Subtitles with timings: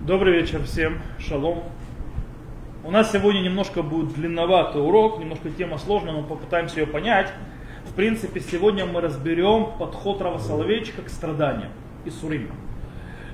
[0.00, 1.64] Добрый вечер всем, шалом.
[2.84, 7.32] У нас сегодня немножко будет длинноватый урок, немножко тема сложная, но попытаемся ее понять.
[7.84, 11.72] В принципе, сегодня мы разберем подход Рава Соловейчика к страданиям
[12.04, 12.48] и сурим.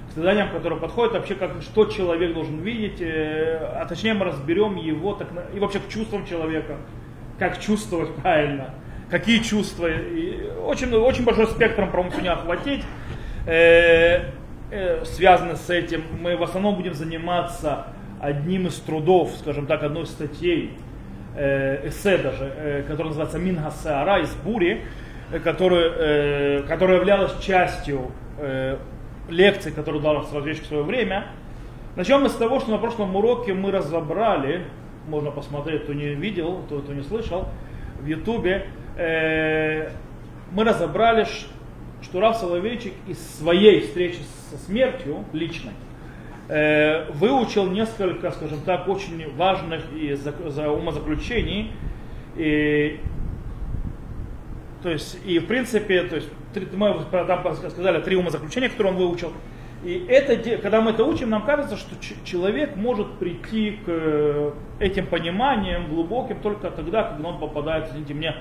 [0.09, 4.77] К страданиям, которые подходят вообще, как, что человек должен видеть, э, а точнее мы разберем
[4.77, 6.79] его так, и вообще к чувствам человека,
[7.39, 8.75] как чувствовать правильно,
[9.11, 9.89] какие чувства.
[9.89, 12.83] И очень, очень большой спектром промышления охватить.
[13.47, 14.31] Э,
[14.71, 16.03] Э, связаны с этим.
[16.21, 17.87] Мы в основном будем заниматься
[18.21, 20.73] одним из трудов, скажем так, одной из статей,
[21.37, 24.83] э, эссе даже, э, который называется Минга Саара из Бури,
[25.43, 28.13] которая, которая являлась частью
[29.29, 31.27] лекций, которые дал Соловейчик в свое время.
[31.97, 34.65] Начнем мы с того, что на прошлом уроке мы разобрали,
[35.09, 37.49] можно посмотреть, кто не видел, кто, кто не слышал,
[38.01, 41.27] в Ютубе, мы разобрали,
[42.05, 45.73] что Рав Соловейчик из своей встречи со смертью личной
[46.49, 51.73] э, выучил несколько, скажем так, очень важных и за, за умозаключений.
[52.37, 53.01] И,
[54.83, 58.99] то есть, и в принципе, то есть, три, мы там сказали три умозаключения, которые он
[58.99, 59.33] выучил.
[59.85, 65.07] И это, когда мы это учим, нам кажется, что человек может прийти к э, этим
[65.07, 68.35] пониманиям глубоким только тогда, когда он попадает, извините мне,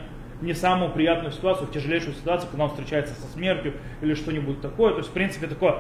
[0.44, 4.92] не самую приятную ситуацию, в тяжелейшую ситуацию, когда он встречается со смертью или что-нибудь такое.
[4.92, 5.78] То есть, в принципе, такое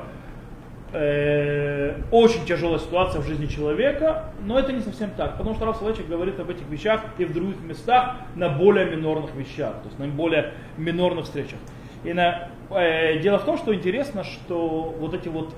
[0.93, 6.07] э, очень тяжелая ситуация в жизни человека, но это не совсем так, потому что Соловейчик
[6.07, 10.07] говорит об этих вещах и в других местах на более минорных вещах, то есть на
[10.07, 11.59] более минорных встречах.
[12.03, 15.53] И на, э, дело в том, что интересно, что вот эти вот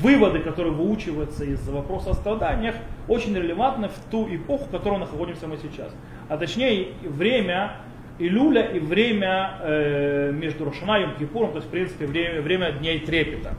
[0.00, 2.74] выводы, которые выучиваются из вопроса о страданиях,
[3.08, 5.92] очень релевантны в ту эпоху, в которой находимся мы сейчас
[6.28, 7.76] а точнее время
[8.18, 13.00] Илюля и время э, между Рошана и Йом-Кипуром, то есть в принципе время, время дней
[13.00, 13.54] трепета.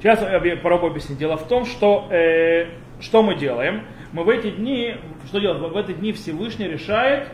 [0.00, 1.18] Сейчас я попробую объяснить.
[1.18, 2.66] Дело в том, что э,
[3.00, 3.82] что мы делаем?
[4.12, 5.60] Мы в эти дни, что делать?
[5.60, 7.28] В эти дни Всевышний решает,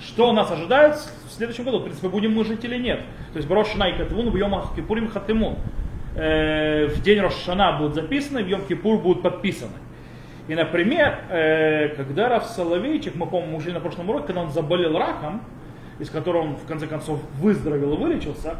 [0.00, 1.78] что нас ожидает в следующем году.
[1.78, 3.00] В принципе, будем мы жить или нет.
[3.32, 5.56] То есть Рошана и Катвун в Йом Кипурим Хатимун.
[6.14, 9.72] Э, в день Рошана будут записаны, в Йом Кипур будут подписаны.
[10.46, 14.96] И, например, э, когда Раф Соловейчик, мы, по-моему, уже на прошлом уроке, когда он заболел
[14.96, 15.42] раком,
[15.98, 18.56] из которого он, в конце концов, выздоровел и вылечился,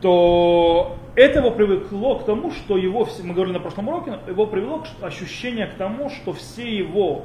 [0.00, 5.04] то это его к тому, что его, мы говорили на прошлом уроке, его привело к
[5.04, 7.24] ощущение к тому, что все его,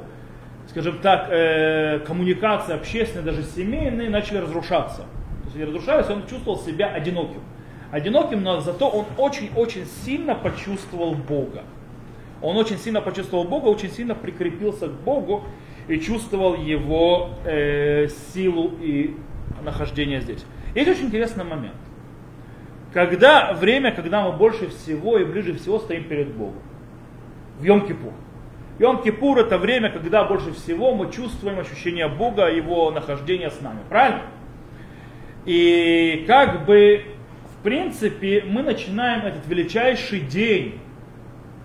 [0.68, 5.02] скажем так, э, коммуникации общественные, даже семейные, начали разрушаться.
[5.42, 7.42] То есть разрушались, он чувствовал себя одиноким.
[7.90, 11.64] Одиноким, но зато он очень-очень сильно почувствовал Бога.
[12.42, 15.44] Он очень сильно почувствовал Бога, очень сильно прикрепился к Богу
[15.88, 19.16] и чувствовал его э, силу и
[19.62, 20.44] нахождение здесь.
[20.74, 21.74] Есть очень интересный момент.
[22.92, 26.62] Когда время, когда мы больше всего и ближе всего стоим перед Богом.
[27.58, 28.12] В Йом-Кипур.
[28.78, 33.80] Йом-Кипур это время, когда больше всего мы чувствуем ощущение Бога, его нахождения с нами.
[33.88, 34.22] Правильно?
[35.44, 37.04] И как бы,
[37.60, 40.80] в принципе, мы начинаем этот величайший день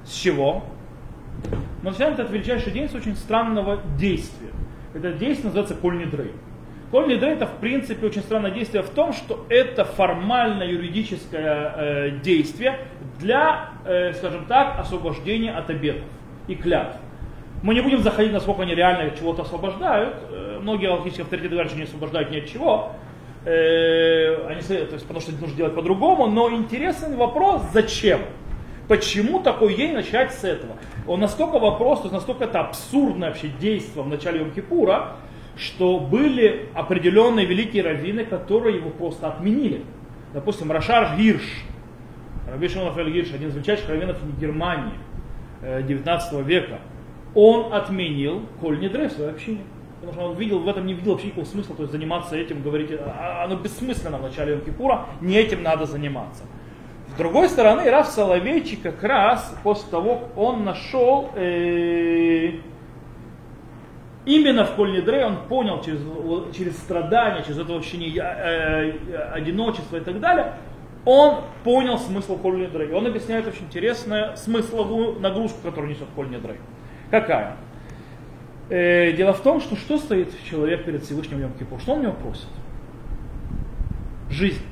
[0.04, 0.64] с чего?
[1.82, 4.52] Но начинаем этот величайший день с очень странного действия.
[4.94, 6.32] Это действие называется коль недрей
[6.92, 12.80] это в принципе очень странное действие в том, что это формальное юридическое э, действие
[13.20, 16.08] для, э, скажем так, освобождения от обетов
[16.48, 16.98] и клятв.
[17.64, 20.16] Мы не будем заходить, насколько они реально чего-то освобождают.
[20.30, 22.92] Э, многие алхимические авторитеты говорят, что не освобождают ни от чего.
[23.46, 26.28] Э, они, то есть, потому что нужно делать по-другому.
[26.28, 28.22] Но интересный вопрос, зачем?
[28.88, 30.74] Почему такой день начать с этого?
[31.08, 35.14] Он настолько вопрос, то есть настолько это абсурдное вообще действие в начале Йом-Кипура,
[35.58, 39.84] что были определенные великие раввины, которые его просто отменили.
[40.34, 41.44] Допустим, Рашар Гирш,
[42.48, 44.94] Раби Шимон Гирш, один из величайших раввинов Германии
[45.62, 46.80] 19 э, века,
[47.34, 49.62] он отменил Коль Недре в своей общине.
[50.02, 52.62] Потому что он видел, в этом не видел вообще никакого смысла, то есть заниматься этим,
[52.62, 56.44] говорить, «А, оно бессмысленно в начале Йом-Кипура, не этим надо заниматься.
[57.16, 62.56] С другой стороны, Раф Соловейчик как раз после того, он нашел э,
[64.26, 66.02] именно в Кольнедре, он понял через,
[66.56, 70.56] через страдания, через это ощущение э, э, одиночества и так далее,
[71.06, 72.94] он понял смысл Кольнедре.
[72.94, 76.58] Он объясняет очень интересную смысловую нагрузку, которую несет Кольнедре.
[77.12, 77.56] Какая?
[78.70, 81.80] Э, дело в том, что что стоит человек перед Всевышним Йом Кипур?
[81.80, 82.48] Что он у него просит?
[84.30, 84.64] Жизнь.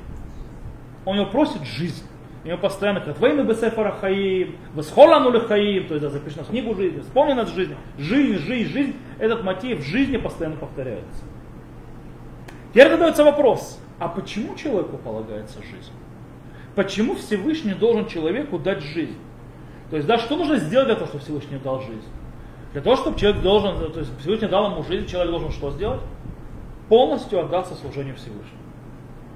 [1.04, 2.02] Он у него просит жизнь.
[2.44, 6.74] У него постоянно говорят, войны бесефара хаим, восхолану хаим, то есть да, запиши нас книгу
[6.74, 7.74] жизни, вспомни нас жизнь.
[7.96, 8.96] Жизнь, жизнь, жизнь.
[9.18, 11.24] Этот мотив в жизни постоянно повторяется.
[12.70, 15.92] Теперь задается вопрос, а почему человеку полагается жизнь?
[16.74, 19.16] Почему Всевышний должен человеку дать жизнь?
[19.90, 22.02] То есть, да, что нужно сделать для того, чтобы Всевышний дал жизнь?
[22.74, 26.00] Для того, чтобы человек должен, то есть Всевышний дал ему жизнь, человек должен что сделать?
[26.88, 28.60] Полностью отдаться служению Всевышнему.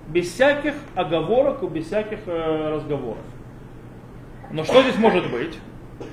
[0.09, 3.23] Без всяких оговорок и без всяких э, разговоров.
[4.51, 5.57] Но что здесь может быть?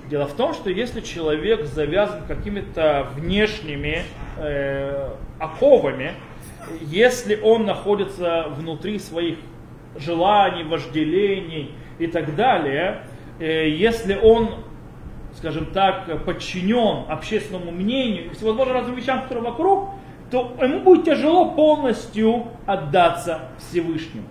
[0.10, 4.04] Дело в том, что если человек завязан какими-то внешними
[4.38, 6.14] э, оковами,
[6.82, 9.40] если он находится внутри своих
[9.98, 13.04] желаний, вожделений и так далее,
[13.40, 14.50] э, если он,
[15.36, 19.90] скажем так, подчинен общественному мнению и всевозможным разным вещам, которые вокруг,
[20.32, 24.28] то ему будет тяжело полностью отдаться Всевышнему.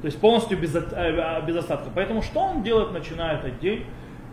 [0.00, 1.90] То есть полностью без, э, без остатка.
[1.94, 3.84] Поэтому что он делает, начиная этот день?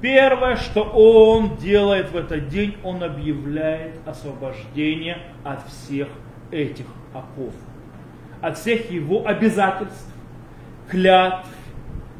[0.01, 6.07] Первое, что он делает в этот день, он объявляет освобождение от всех
[6.51, 7.53] этих оков.
[8.41, 10.11] От всех его обязательств,
[10.89, 11.47] клятв,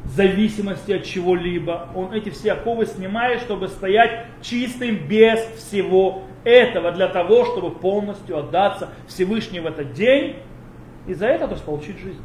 [0.04, 1.88] зависимости от чего-либо.
[1.94, 8.38] Он эти все оковы снимает, чтобы стоять чистым без всего этого, для того, чтобы полностью
[8.38, 10.36] отдаться Всевышнему в этот день
[11.06, 12.22] и за это то есть получить жизнь.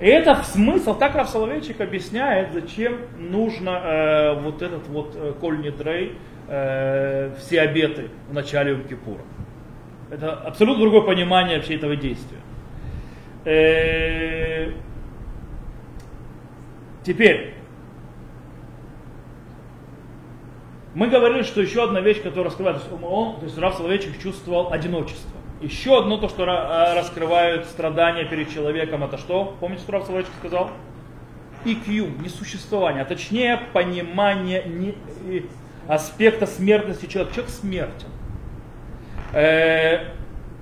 [0.00, 5.72] И это смысл, так Раф Соловейчик объясняет, зачем нужно э, вот этот вот э, коль
[5.72, 6.14] дрей,
[6.46, 9.22] э, все обеты в начале Йом-Кипура.
[10.10, 12.38] Это абсолютно другое понимание вообще этого действия.
[13.44, 14.70] Э,
[17.08, 17.54] теперь,
[20.94, 24.20] мы говорили, что еще одна вещь, которая раскрывает, то есть он, то есть Раф Соловейчик
[24.20, 25.38] чувствовал одиночество.
[25.60, 29.56] Еще одно то, что э, раскрывают страдания перед человеком, это что?
[29.58, 30.70] Помните, что Раф Соловейчик сказал?
[31.64, 34.94] IQ, несуществование, а точнее понимание не,
[35.88, 37.34] аспекта смертности человека.
[37.34, 38.08] Человек смертен.
[39.32, 40.10] Э,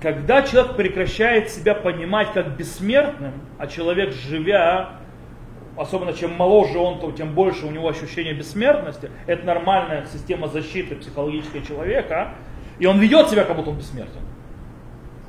[0.01, 4.96] когда человек прекращает себя понимать как бессмертным, а человек живя,
[5.77, 10.95] особенно чем моложе он, то тем больше у него ощущение бессмертности, это нормальная система защиты
[10.95, 12.35] психологической человека,
[12.79, 14.21] и он ведет себя, как будто он бессмертен.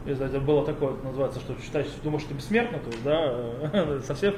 [0.06, 4.34] Если это было такое, называется, что считаешь, думаешь, что ты бессмертный, то да, совсем.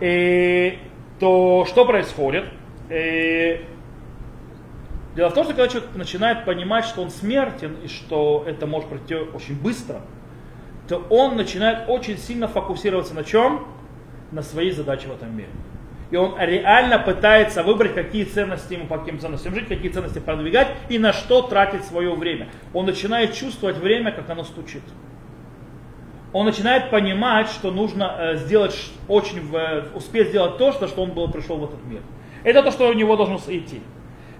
[0.00, 0.78] И,
[1.20, 2.44] то что происходит?
[2.90, 3.64] И,
[5.14, 8.88] Дело в том, что когда человек начинает понимать, что он смертен и что это может
[8.88, 10.00] пройти очень быстро,
[10.88, 13.66] то он начинает очень сильно фокусироваться на чем?
[14.34, 15.48] На своей задаче в этом мире.
[16.10, 20.68] И он реально пытается выбрать, какие ценности ему, по каким ценностям жить, какие ценности продвигать
[20.88, 22.48] и на что тратить свое время.
[22.72, 24.82] Он начинает чувствовать время, как оно стучит.
[26.32, 28.76] Он начинает понимать, что нужно э, сделать
[29.06, 29.40] очень,
[29.94, 32.02] успеть сделать то, что, что он был, пришел в этот мир.
[32.42, 33.80] Это то, что у него должно идти.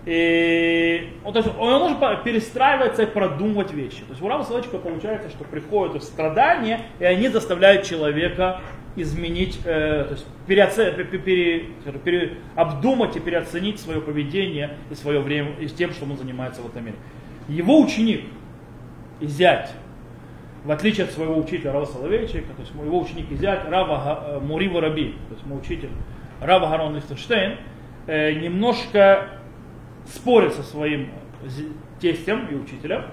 [0.06, 4.00] И, он, то есть, он должен перестраиваться и продумывать вещи.
[4.00, 8.60] То есть у Рама Соловейчика получается, что приходят страдания, и они заставляют человека
[8.96, 11.70] изменить, э, то есть переоце, пере,
[12.04, 16.66] пере, обдумать и переоценить свое поведение и свое время, и тем, что он занимается в
[16.66, 16.96] этом мире.
[17.48, 18.24] Его ученик
[19.20, 19.70] и зять,
[20.64, 24.40] в отличие от своего учителя Рава Соловейчика, то есть его ученик и зять Рава э,
[24.40, 25.90] Мурива Раби, то есть мой учитель
[26.40, 27.56] Рава Гарон Лихтенштейн,
[28.06, 29.28] э, немножко
[30.06, 31.10] спорит со своим
[32.00, 33.04] тестем и учителем,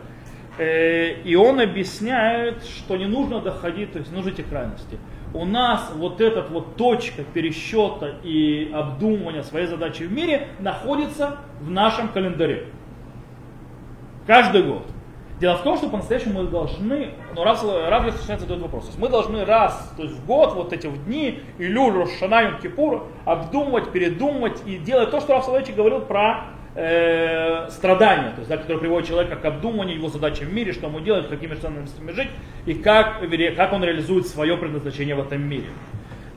[0.57, 4.97] э, и он объясняет, что не нужно доходить, то есть нужны эти крайности.
[5.33, 11.69] У нас вот эта вот точка пересчета и обдумывания своей задачи в мире находится в
[11.69, 12.67] нашем календаре.
[14.27, 14.86] Каждый год.
[15.39, 19.00] Дело в том, что по-настоящему мы должны, ну раз, раз начинается задает вопрос, то есть
[19.00, 23.91] мы должны раз, то есть в год, вот эти в дни, Илюль, Рошана, Кипур, обдумывать,
[23.91, 29.08] передумывать и делать то, что Раф говорил про э, страдания, то есть, да, которые приводят
[29.08, 32.30] человека к обдумыванию его задачи в мире, что ему делать, какими ценностями жить
[32.66, 33.22] и как,
[33.56, 35.68] как он реализует свое предназначение в этом мире.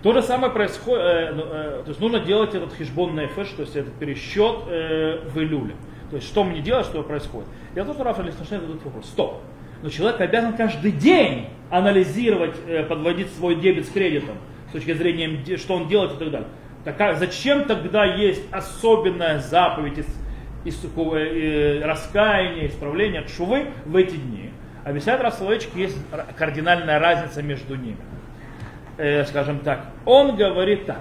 [0.02, 3.62] То же самое происходит, э, ну, э, то есть нужно делать этот хижбон нефеш, то
[3.62, 5.74] есть этот пересчет э, в Илюле.
[6.10, 7.48] То есть что мне делать, что происходит.
[7.74, 9.06] Я тоже Рафа Лихтенштейн задает вопрос.
[9.06, 9.40] Стоп.
[9.82, 14.36] Но человек обязан каждый день анализировать, э, подводить свой дебет с кредитом
[14.68, 16.48] с точки зрения, что он делает и так далее.
[16.84, 20.06] Так, зачем тогда есть особенная заповедь из
[20.64, 24.50] из сухого э, раскаяния, исправления, шувы в эти дни.
[24.84, 25.96] Объясняет Рассловечек, есть
[26.36, 27.96] кардинальная разница между ними.
[28.96, 31.00] Э, скажем так, он говорит так.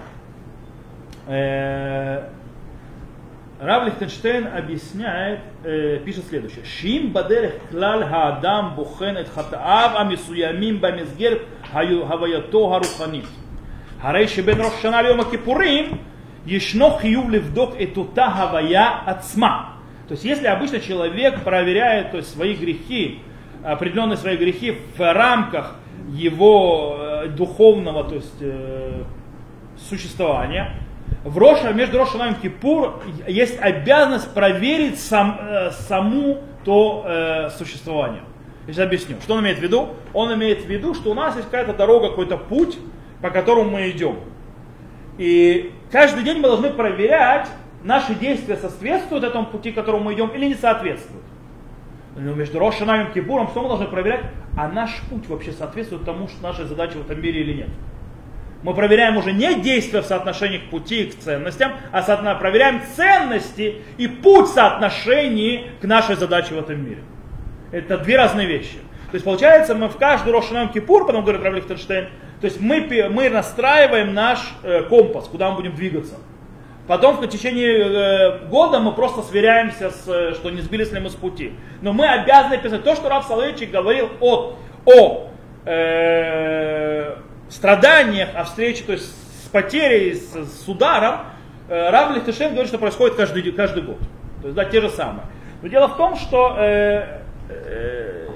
[1.27, 2.29] Э,
[3.59, 6.65] Рав Лихтенштейн объясняет, э, пишет следующее.
[6.65, 11.41] Шим бадерех клаль хаадам бухенет хатаав амисуямим бамизгер
[11.71, 13.25] хаваято харуханит.
[14.01, 16.01] Харейши бен Рошана Льома Кипурим
[16.45, 19.77] Ешно хиюв левдок этута хавая отсма.
[20.07, 23.19] То есть если обычно человек проверяет то есть, свои грехи,
[23.63, 25.75] определенные свои грехи в рамках
[26.11, 29.03] его э, духовного то есть, э,
[29.89, 30.83] существования,
[31.23, 38.23] в Роша, между Рошаном и Кипур есть обязанность проверить сам, э, саму то э, существование.
[38.67, 39.15] Я сейчас объясню.
[39.21, 39.89] Что он имеет в виду?
[40.13, 42.77] Он имеет в виду, что у нас есть какая-то дорога, какой-то путь,
[43.21, 44.17] по которому мы идем.
[45.17, 47.47] И каждый день мы должны проверять,
[47.83, 51.23] наши действия соответствуют этому пути, к которому мы идем, или не соответствуют.
[52.15, 54.21] Но между Рошаном и Кипуром что мы должны проверять?
[54.55, 57.69] А наш путь вообще соответствует тому, что нашей задаче в этом мире или нет.
[58.61, 62.81] Мы проверяем уже не действия в соотношении к пути и к ценностям, а соотно- проверяем
[62.95, 67.01] ценности и путь в соотношении к нашей задаче в этом мире.
[67.71, 68.77] Это две разные вещи.
[69.11, 72.07] То есть получается, мы в каждый Рошанам Кипур, потом говорит Рав Лихтенштейн,
[72.43, 76.15] то есть мы, мы настраиваем наш э, компас, куда мы будем двигаться.
[76.89, 81.09] Потом в течение э, года мы просто сверяемся, с, э, что не сбились ли мы
[81.09, 81.53] с пути.
[81.81, 85.29] Но мы обязаны писать то, что Рав Соловейчик говорил от, о
[85.63, 87.15] э,
[87.47, 91.19] страданиях, о встрече, то есть с потерей, с, с ударом.
[91.69, 93.99] Рав Лихтешен говорит, что происходит каждый, каждый год.
[94.41, 95.27] То есть да, те же самые.
[95.61, 98.27] Но дело в том, что э, э,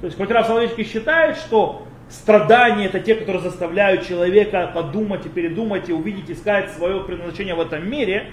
[0.00, 5.28] то есть хоть Рав Соловейчик считает, что Страдания это те, которые заставляют человека подумать и
[5.28, 8.32] передумать и увидеть, искать свое предназначение в этом мире.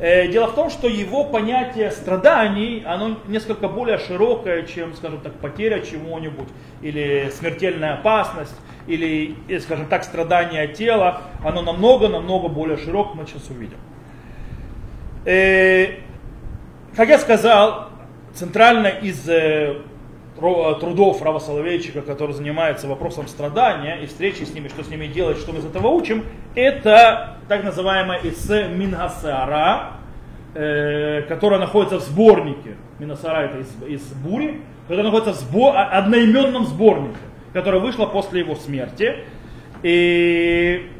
[0.00, 5.32] Э, дело в том, что его понятие страданий, оно несколько более широкое, чем, скажем так,
[5.34, 6.48] потеря чего-нибудь,
[6.82, 8.56] или смертельная опасность,
[8.88, 11.22] или, скажем так, страдание тела.
[11.44, 13.78] Оно намного-намного более широкое, мы сейчас увидим.
[15.24, 15.98] Э,
[16.96, 17.90] как я сказал,
[18.34, 19.82] центрально из э,
[20.38, 25.38] трудов Рава Соловейчика, который занимается вопросом страдания и встречи с ними, что с ними делать,
[25.38, 29.94] что мы из этого учим, это так называемая эссе Мингасара,
[30.54, 32.76] э, которая находится в сборнике.
[32.98, 37.18] Минасара это из, из Бури, которая находится в сбор, одноименном сборнике,
[37.52, 39.16] которая вышла после его смерти.
[39.82, 40.90] И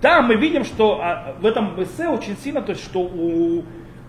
[0.00, 3.64] там мы видим, что а, в этом эссе очень сильно, то есть, что у,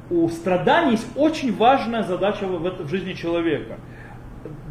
[0.09, 3.77] у страданий есть очень важная задача в, в, в жизни человека–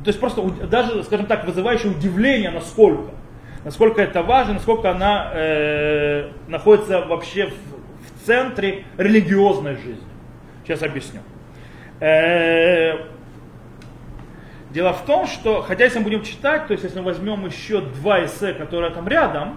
[0.07, 3.11] то есть просто даже, скажем так, вызывающее удивление, насколько.
[3.65, 10.07] Насколько это важно, насколько она э, находится вообще в, в центре религиозной жизни.
[10.63, 11.23] Сейчас объясню.
[11.99, 12.99] Э,
[14.71, 17.81] дело в том, что, хотя если мы будем читать, то есть если мы возьмем еще
[17.81, 19.57] два эссе, которые там рядом,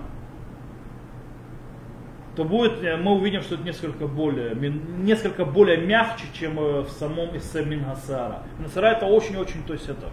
[2.36, 6.90] то будет, э, мы увидим, что это несколько более, несколько более мягче, чем э, в
[6.90, 8.42] самом эссе Мингасара.
[8.58, 10.08] Мингасара это очень-очень, то есть это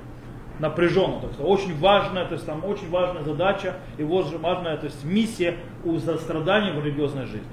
[0.58, 5.04] напряженно, то есть очень важная, то есть там очень важная задача и важная, то есть
[5.04, 7.46] миссия у страданий в религиозной жизни.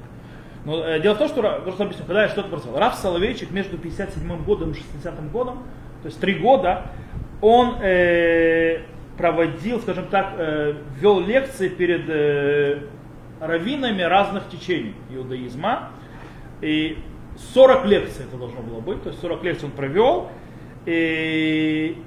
[0.66, 3.78] Но э, дело в том, что, просто объясню, когда я что-то просил, Раф Соловейчик между
[3.78, 5.64] 57 годом и 60 годом,
[6.02, 6.88] то есть три года,
[7.42, 8.80] он э,
[9.18, 12.80] проводил, скажем так, э, вел лекции перед э,
[13.40, 15.90] раввинами разных течений иудаизма.
[16.62, 16.98] И
[17.54, 20.30] 40 лекций это должно было быть, то есть 40 лекций он провел.
[20.86, 21.98] И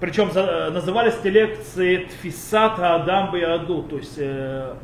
[0.00, 4.74] причем за, назывались эти лекции Тфисат Адам Аду, то есть э,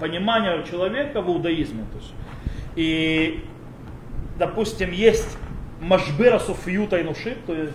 [0.00, 1.84] понимание человека в иудаизме.
[1.92, 2.12] То есть.
[2.74, 3.44] И,
[4.38, 5.38] допустим, есть
[5.80, 7.72] Машбера Суфьюта и то есть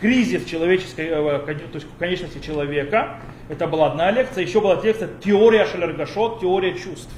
[0.00, 3.20] кризис человеческой, э, то есть конечности человека.
[3.48, 4.44] Это была одна лекция.
[4.44, 7.12] Еще была лекция Теория Шалергашот, теория чувств.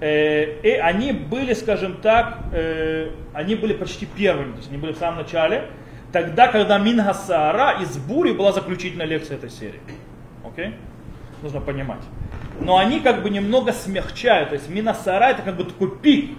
[0.00, 4.92] Э, и они были, скажем так, э, они были почти первыми, то есть они были
[4.92, 5.64] в самом начале
[6.12, 9.80] тогда, когда Мингасара из Бури была заключительная лекция этой серии.
[10.44, 10.68] Окей?
[10.68, 10.74] Okay?
[11.42, 12.00] Нужно понимать.
[12.60, 14.50] Но они как бы немного смягчают.
[14.50, 16.30] То есть Минасара это как бы такой пик.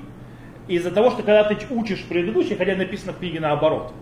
[0.68, 3.94] Из-за того, что когда ты учишь предыдущий, хотя написано в книге наоборот,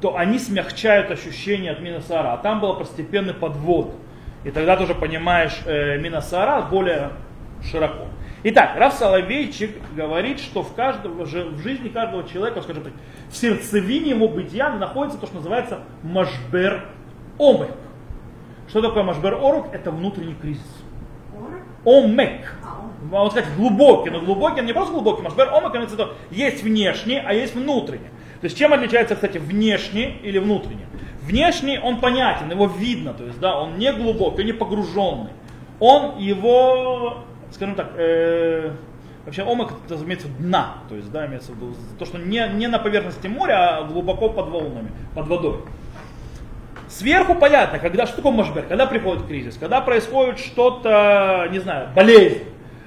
[0.00, 2.32] то они смягчают ощущение от Минасара.
[2.32, 3.94] А там был постепенный подвод.
[4.44, 7.10] И тогда ты уже понимаешь э, Минасара более
[7.64, 8.06] широко.
[8.48, 12.92] Итак, Раф Соловейчик говорит, что в, каждом, в жизни каждого человека, скажем так,
[13.28, 16.84] в сердцевине его бытия находится то, что называется машбер
[17.40, 17.72] омек.
[18.68, 19.74] Что такое машбер орок?
[19.74, 20.62] Это внутренний кризис.
[21.84, 22.54] Омек.
[23.10, 27.56] Можно сказать глубокий, но глубокий, не просто глубокий, машбер омек, это есть внешний, а есть
[27.56, 28.10] внутренний.
[28.40, 30.86] То есть чем отличается, кстати, внешний или внутренний?
[31.22, 35.32] Внешний, он понятен, его видно, то есть, да, он не глубокий, он не погруженный.
[35.80, 37.24] Он его
[37.56, 38.70] скажем так, э,
[39.24, 42.68] вообще омак это имеется дна, то есть, да, имеется в виду то, что не, не
[42.68, 45.56] на поверхности моря, а глубоко под волнами, под водой.
[46.88, 52.44] Сверху понятно, когда что такое машбер, когда приходит кризис, когда происходит что-то, не знаю, болезнь,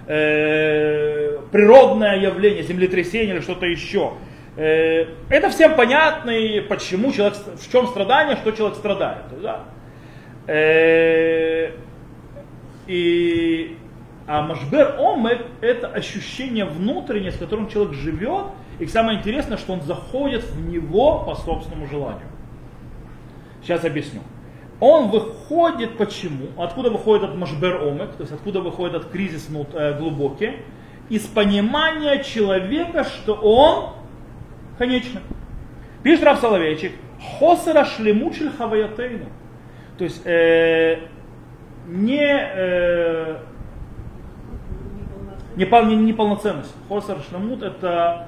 [0.07, 4.13] э, природное явление, землетрясение или что-то еще.
[4.55, 9.25] Э, это всем понятно, и почему человек, в чем страдание, что человек страдает.
[9.41, 9.63] Да?
[10.47, 11.71] Э,
[12.87, 13.77] и
[14.31, 18.45] А машбер омек– это ощущение внутреннее, с которым человек живет,
[18.77, 22.27] и самое интересное, что он заходит в него по собственному желанию.
[23.63, 24.21] Сейчас объясню.
[24.79, 26.45] Он выходит почему?
[26.61, 30.57] Откуда выходит от машбер омек, то есть откуда выходит от кризис э, глубокий?
[31.09, 33.95] Из понимания человека, что он
[34.77, 35.21] конечный.
[36.03, 36.91] Пишет Рав Соловейчик,
[37.39, 39.25] хосера шлемучель хаваятейну.
[39.97, 40.99] То есть э,
[41.87, 43.39] не, э,
[45.59, 46.73] не, не, неполноценность.
[46.87, 48.27] Хосер шлемут это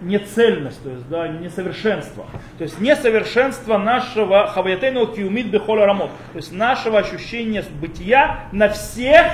[0.00, 2.24] нецельность, то есть да, несовершенство.
[2.58, 6.10] То есть несовершенство нашего хаваятейного киумид бехоля рамот.
[6.32, 9.26] То есть нашего ощущения бытия на всех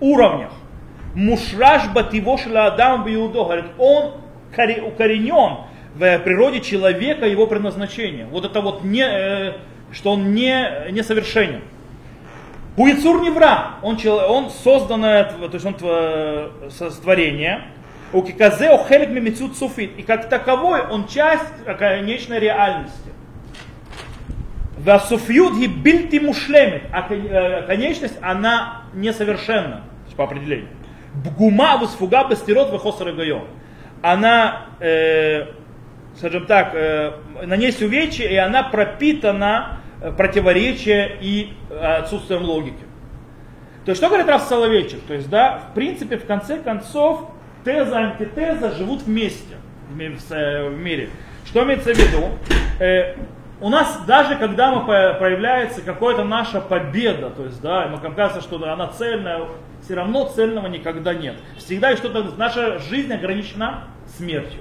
[0.00, 0.52] уровнях.
[1.14, 3.44] Мушраш бативошла Адам биудо.
[3.44, 4.14] Говорит, он
[4.52, 8.26] укоренен в природе человека, его предназначение.
[8.26, 9.52] Вот это вот не, э,
[9.92, 11.62] что он не, несовершенен.
[12.76, 15.74] Уицур не вра, он, он созданное, то есть он
[17.02, 17.64] творение,
[18.12, 19.98] у киказе охелик мимицут суфит.
[19.98, 23.10] И как таковой он часть конечной реальности.
[24.78, 26.82] Васуфьют и бильти мушлемит.
[26.92, 29.82] А э, конечность, она несовершенна,
[30.16, 30.68] по определению.
[31.14, 33.08] Бгума восфуга бастерот вехосар
[34.02, 35.46] Она, э,
[36.16, 37.12] скажем так, э,
[37.44, 39.80] на ней увечье, и она пропитана
[40.16, 42.84] противоречия и отсутствием логики.
[43.84, 45.00] То есть, что говорит Раф Соловейчик?
[45.06, 47.30] То есть, да, в принципе, в конце концов,
[47.64, 49.56] теза, антитеза живут вместе
[49.88, 51.10] в мире.
[51.44, 52.30] Что имеется в виду?
[52.80, 53.14] Э,
[53.60, 58.56] у нас даже когда мы появляется какая-то наша победа, то есть, да, мы кажется, что
[58.70, 59.42] она цельная,
[59.82, 61.36] все равно цельного никогда нет.
[61.56, 63.84] Всегда что-то, наша жизнь ограничена
[64.16, 64.60] смертью.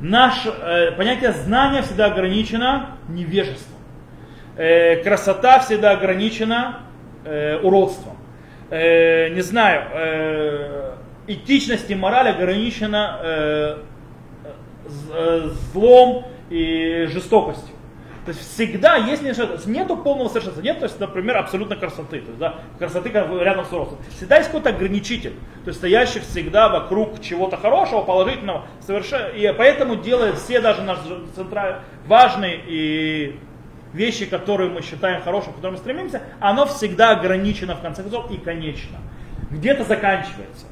[0.00, 3.73] Наше э, понятие знания всегда ограничено невежеством.
[4.56, 6.82] Э, красота всегда ограничена
[7.24, 8.16] э, уродством.
[8.70, 10.94] Э, не знаю, э,
[11.26, 13.78] этичность и мораль ограничена э,
[15.12, 17.74] э, злом и жестокостью.
[18.24, 22.28] То есть всегда есть нечто, нету полного совершенства, нет, то есть, например, абсолютно красоты, то
[22.28, 23.98] есть, да, красоты рядом с ростом.
[24.16, 29.96] Всегда есть какой-то ограничитель, то есть стоящий всегда вокруг чего-то хорошего, положительного, совершенно, и поэтому
[29.96, 31.02] делает все даже наши
[31.34, 33.38] центральные важные и
[33.94, 38.30] вещи, которые мы считаем хорошим, к которым мы стремимся, оно всегда ограничено в конце концов
[38.30, 38.98] и конечно.
[39.50, 40.66] Где-то заканчивается.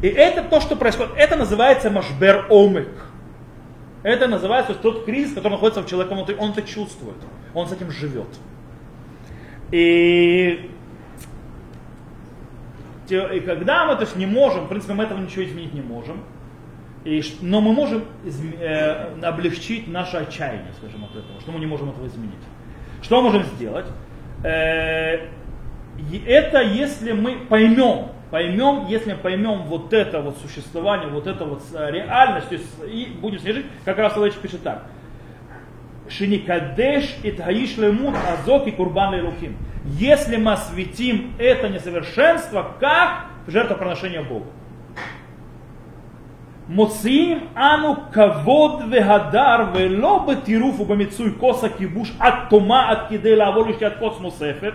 [0.00, 1.12] И это то, что происходит.
[1.16, 2.88] Это называется машбер омик.
[4.04, 6.36] Это называется тот кризис, который находится в человеке внутри.
[6.36, 7.16] Он это чувствует.
[7.54, 8.28] Он с этим живет.
[9.70, 10.70] И,
[13.08, 16.22] и когда мы то есть, не можем, в принципе, мы этого ничего изменить не можем,
[17.04, 21.66] и, но мы можем из, э, облегчить наше отчаяние, скажем, от этого, что мы не
[21.66, 22.34] можем этого изменить.
[23.02, 23.86] Что можем сделать?
[24.44, 25.26] Э,
[26.26, 31.90] это если мы поймем, поймем, если поймем вот это вот существование, вот это вот э,
[31.90, 34.86] реальность, то есть, и будем с ней жить, как раз Аллах пишет так.
[36.08, 39.56] Шиникадеш и таиш лемут азок и курбан лерухим.
[39.84, 44.46] Если мы осветим это несовершенство, как жертвоприношение Богу.
[46.71, 53.93] מוציאים אנו כבוד והדר ולא בטירוף ובמיצוי כוס הכיבוש עד תומה עד כדי לעבור לשתיית
[53.99, 54.73] כוס נוספת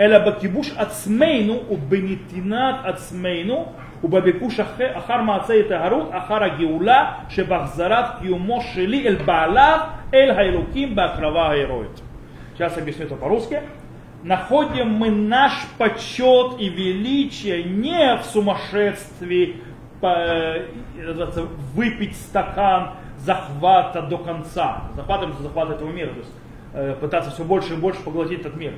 [0.00, 3.66] אלא בכיבוש עצמנו ובנתינת עצמנו
[4.04, 9.78] ובביקוש אחר, אחר מעשי טהרות, אחר הגאולה שבהחזרת קיומו שלי אל בעליו,
[10.14, 12.00] אל האלוקים בהקרבה ההירואית.
[12.54, 13.58] Сейчас объясню это по-русски.
[14.22, 19.56] Находим мы наш почет и величие не в сумасшествии
[21.73, 24.83] выпить стакан захвата до конца.
[24.95, 26.11] Захватом захват этого мира.
[26.11, 28.73] То есть пытаться все больше и больше поглотить этот мир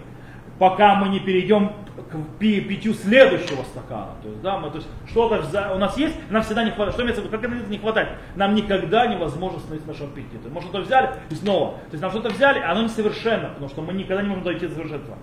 [0.59, 1.71] пока мы не перейдем
[2.11, 4.11] к питью следующего стакана.
[4.21, 6.93] То есть, да, мы, то есть что-то у нас есть, нам всегда не хватает.
[6.93, 7.37] Что имеется в виду?
[7.37, 8.09] Как это не хватает?
[8.35, 10.49] Нам никогда невозможно остановиться в нашем аппетите.
[10.49, 11.71] Мы что-то взяли и снова.
[11.73, 14.67] То есть нам что-то взяли, а оно несовершенно, потому что мы никогда не можем дойти
[14.67, 15.17] до совершенства.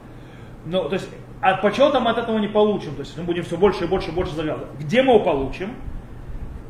[0.66, 1.08] Но, то есть,
[1.40, 2.94] а почета мы от этого не получим.
[2.94, 4.70] То есть мы будем все больше и больше и больше завязывать.
[4.78, 5.74] Где мы его получим?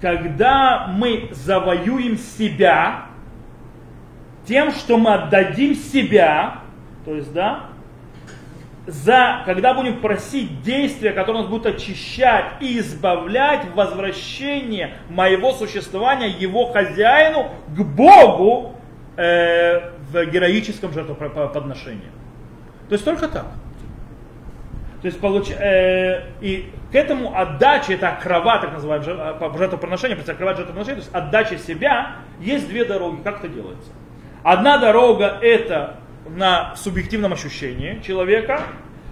[0.00, 3.07] Когда мы завоюем себя
[4.46, 6.59] тем, что мы отдадим себя,
[7.05, 7.66] то есть, да,
[8.87, 16.70] за, когда будем просить действия, которые нас будут очищать и избавлять возвращение моего существования его
[16.70, 18.74] хозяину к Богу
[19.16, 22.11] э, в героическом жертвоподношении.
[22.88, 23.46] То есть только так.
[25.05, 25.51] То есть получ...
[25.51, 31.14] э, и к этому отдаче, это крова, так называемая, э, жертвоприношение, крова жертвоприношение, то есть
[31.14, 33.21] отдача себя, есть две дороги.
[33.23, 33.93] Как это делается?
[34.43, 38.62] Одна дорога это на субъективном ощущении человека,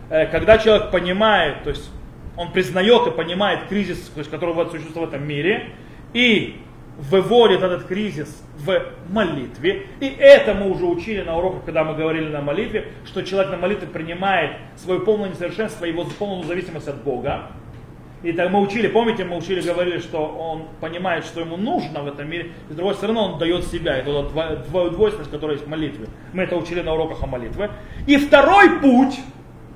[0.09, 1.91] э, когда человек понимает, то есть
[2.39, 5.75] он признает и понимает кризис, то есть, который существует в этом мире,
[6.15, 6.57] и
[6.99, 9.87] выводит этот кризис в молитве.
[10.01, 13.57] И это мы уже учили на уроках, когда мы говорили на молитве, что человек на
[13.57, 17.49] молитве принимает свое полное несовершенство, его полную зависимость от Бога.
[18.23, 22.07] И так мы учили, помните, мы учили, говорили, что он понимает, что ему нужно в
[22.07, 23.97] этом мире, и с другой стороны он дает себя.
[23.97, 24.31] Это
[24.69, 26.07] двойственность, которая есть в молитве.
[26.33, 27.71] Мы это учили на уроках о молитве.
[28.07, 29.19] И второй путь,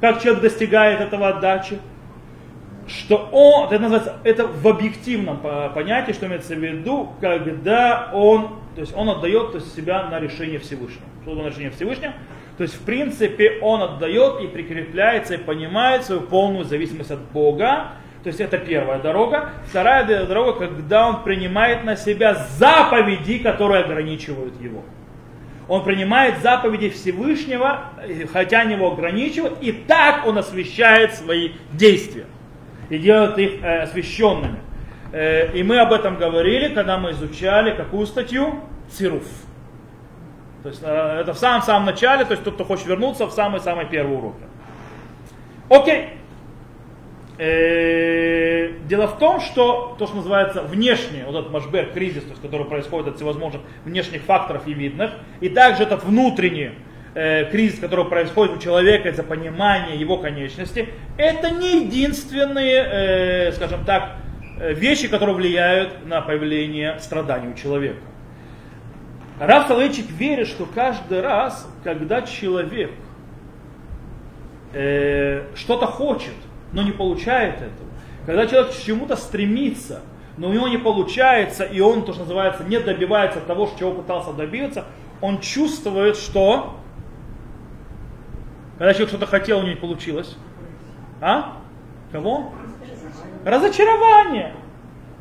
[0.01, 1.79] как человек достигает этого отдачи,
[2.87, 5.41] что он, это называется, это в объективном
[5.75, 10.21] понятии, что имеется в виду, когда он, то есть он отдает то есть, себя на
[10.21, 11.07] решение Всевышнего.
[11.23, 12.13] Что на решение Всевышнего?
[12.57, 17.93] То есть, в принципе, он отдает и прикрепляется и понимает свою полную зависимость от Бога.
[18.23, 19.51] То есть это первая дорога.
[19.69, 24.83] Вторая дорога, когда он принимает на себя заповеди, которые ограничивают его.
[25.69, 27.91] Он принимает заповеди Всевышнего,
[28.33, 32.27] хотя они его ограничивают, и так он освещает свои действия
[32.91, 34.59] и делает их э, освященными.
[35.13, 38.61] Э, и мы об этом говорили, когда мы изучали какую статью?
[38.91, 39.27] Цируф.
[40.63, 43.87] То есть э, это в самом-самом начале, то есть тот, кто хочет вернуться в самый-самый
[43.87, 44.35] первый урок.
[45.69, 46.11] Окей.
[47.39, 52.43] Э, дело в том, что то, что называется внешний, вот этот машбер, кризис, то есть,
[52.43, 56.71] который происходит от всевозможных внешних факторов и видных, и также этот внутренний
[57.17, 63.85] э, кризис, который происходит у человека из-за понимания его конечности, это не единственные, э, скажем
[63.85, 64.17] так,
[64.61, 68.01] э, вещи, которые влияют на появление страданий у человека.
[69.41, 72.91] Раф Соловейчик верит, что каждый раз, когда человек
[75.55, 76.35] что-то хочет,
[76.73, 77.89] но не получает этого,
[78.27, 80.03] когда человек к чему-то стремится,
[80.37, 84.33] но у него не получается, и он, то, что называется, не добивается того, чего пытался
[84.33, 84.85] добиться,
[85.23, 86.77] он чувствует, что
[88.79, 90.37] когда человек что-то хотел, у него не получилось.
[91.21, 91.59] А?
[92.13, 92.53] Кого?
[93.45, 94.53] Разочарование.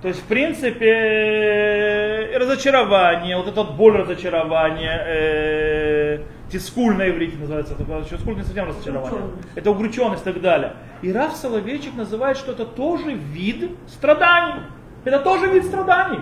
[0.01, 6.19] То есть, в принципе, э, разочарование, вот этот боль разочарования, э,
[6.51, 7.75] тискуль на иврите называется,
[8.09, 10.73] тискуль не совсем разочарование, это угрученность и так далее.
[11.01, 14.61] И Раф Соловейчик называет, что это тоже вид страданий.
[15.05, 16.21] Это тоже вид страданий.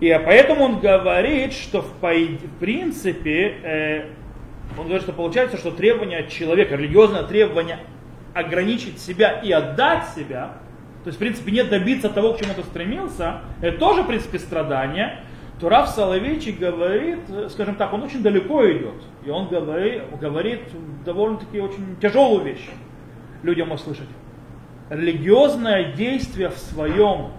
[0.00, 4.04] И поэтому он говорит, что в, в принципе э,
[4.76, 7.78] он говорит, что получается, что требование от человека, религиозное требование
[8.34, 10.58] ограничить себя и отдать себя,
[11.04, 14.38] то есть, в принципе, не добиться того, к чему ты стремился, это тоже, в принципе,
[14.38, 15.20] страдание,
[15.60, 19.02] то Раф Соловейчик говорит, скажем так, он очень далеко идет.
[19.24, 20.60] И он говорит, говорит
[21.04, 22.68] довольно-таки очень тяжелую вещь
[23.42, 24.08] людям услышать.
[24.90, 27.32] Религиозное действие в своем,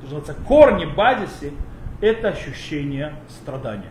[0.00, 1.52] называется, корне, базисе,
[2.00, 3.90] это ощущение страдания.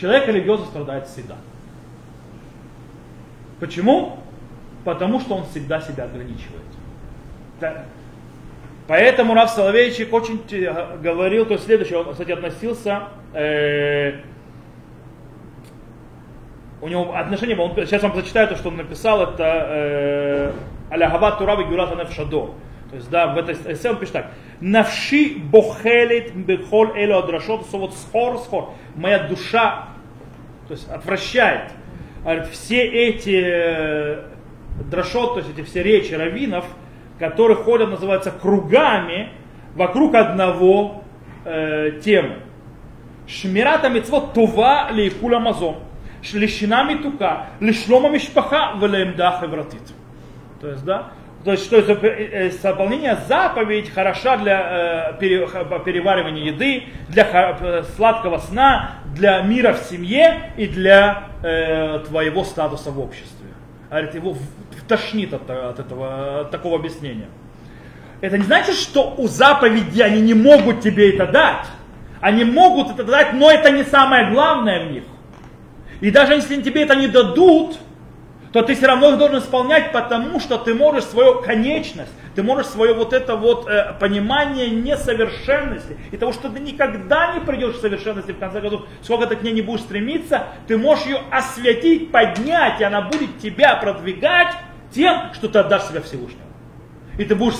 [0.00, 1.36] Человек религиозно страдает всегда.
[3.58, 4.16] Почему?
[4.84, 6.62] Потому что он всегда себя ограничивает.
[8.88, 10.40] Поэтому Рав Соловейчик очень
[11.02, 14.14] говорил, то есть следующее, он, кстати, относился, э,
[16.80, 20.52] у него отношение было, сейчас вам зачитаю то, что он написал, это э,
[20.88, 22.54] Аляхават Турави Гюрата Нефшадо.
[22.90, 24.32] То есть, да, в этой эссе он пишет так.
[24.60, 28.74] Навши бохелит бехоль элю адрашот, вот схор, схор.
[28.96, 29.88] Моя душа,
[30.66, 31.70] то есть отвращает.
[32.22, 34.24] Говорит, все эти э,
[34.90, 36.64] дрошот, то есть эти все речи раввинов,
[37.18, 39.30] которые ходят, называются кругами
[39.76, 41.04] вокруг одного
[41.44, 42.38] э, темы.
[43.28, 45.76] Шмирата мецвот това лейкула мазон.
[46.22, 49.94] Шлищина митука, лишлома мишпаха, велемда хевратит.
[50.60, 51.12] То есть, да,
[51.44, 58.38] то есть, что это э, выполнение заповедь хороша для э, переваривания еды, для э, сладкого
[58.38, 63.46] сна, для мира в семье и для э, твоего статуса в обществе.
[63.88, 64.36] Говорит, его
[64.86, 67.28] тошнит от, от этого от такого объяснения.
[68.20, 71.66] Это не значит, что у заповеди они не могут тебе это дать.
[72.20, 75.04] Они могут это дать, но это не самое главное в них.
[76.02, 77.78] И даже если тебе это не дадут,
[78.52, 82.94] то ты все равно должен исполнять, потому что ты можешь свою конечность, ты можешь свое
[82.94, 88.32] вот это вот э, понимание несовершенности и того, что ты никогда не придешь к совершенности,
[88.32, 92.80] в конце концов, сколько ты к ней не будешь стремиться, ты можешь ее осветить, поднять,
[92.80, 94.54] и она будет тебя продвигать
[94.92, 96.42] тем, что ты отдашь себя Всевышнему.
[97.18, 97.54] И ты будешь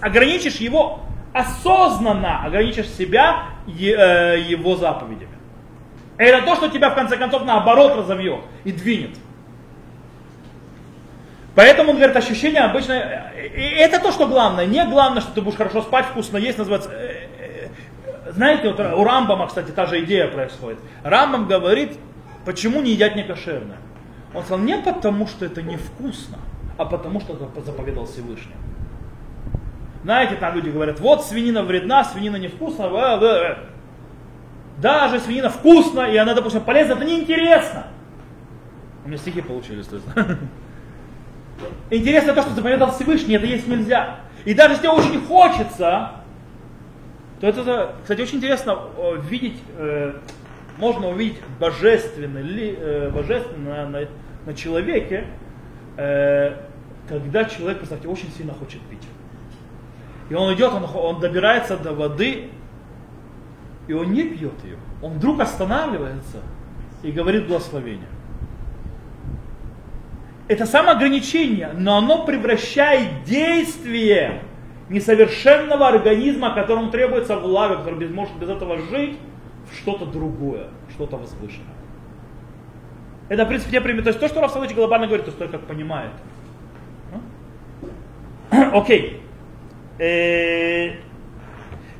[0.00, 1.00] ограничишь его
[1.32, 5.30] осознанно, ограничишь себя э, его заповедями.
[6.18, 9.16] Это то, что тебя в конце концов наоборот разовьет и двинет.
[11.56, 12.92] Поэтому, он говорит, ощущение обычно,
[13.34, 14.66] и это то, что главное.
[14.66, 16.90] Не главное, что ты будешь хорошо спать, вкусно есть, называется.
[16.92, 17.28] Э,
[18.26, 20.78] э, знаете, вот у Рамбама, кстати, та же идея происходит.
[21.02, 21.98] Рамбам говорит,
[22.44, 23.78] почему не едят некошерное.
[24.34, 26.36] Он сказал не потому, что это невкусно,
[26.76, 28.54] а потому, что это заповедал Всевышний.
[30.02, 33.56] Знаете, там люди говорят, вот свинина вредна, свинина невкусна.
[34.76, 37.86] Даже свинина вкусна, и она, допустим, полезна, это неинтересно.
[39.06, 40.06] У меня стихи получились, то есть.
[41.90, 44.20] Интересно то, что заповедал Всевышний, это есть нельзя.
[44.44, 46.12] И даже если очень хочется,
[47.40, 50.14] то это, кстати, очень интересно э, видеть, э,
[50.78, 54.00] можно увидеть божественное, э, божественное на,
[54.46, 55.26] на человеке,
[57.08, 59.02] когда человек, представьте, очень сильно хочет пить.
[60.28, 62.50] И он идет, он, он добирается до воды,
[63.88, 64.76] и он не пьет ее.
[65.00, 66.42] Он вдруг останавливается
[67.02, 68.08] и говорит благословение.
[70.48, 74.42] Это самоограничение, но оно превращает действие
[74.88, 79.18] несовершенного организма, которому требуется влага, который без, может без этого жить,
[79.70, 81.74] в что-то другое, что-то возвышенное.
[83.28, 84.04] Это, в принципе, те примеры.
[84.04, 86.12] То есть то, что Рафсалыч глобально говорит, то только как понимает.
[88.50, 89.20] Окей.
[89.98, 90.90] Э,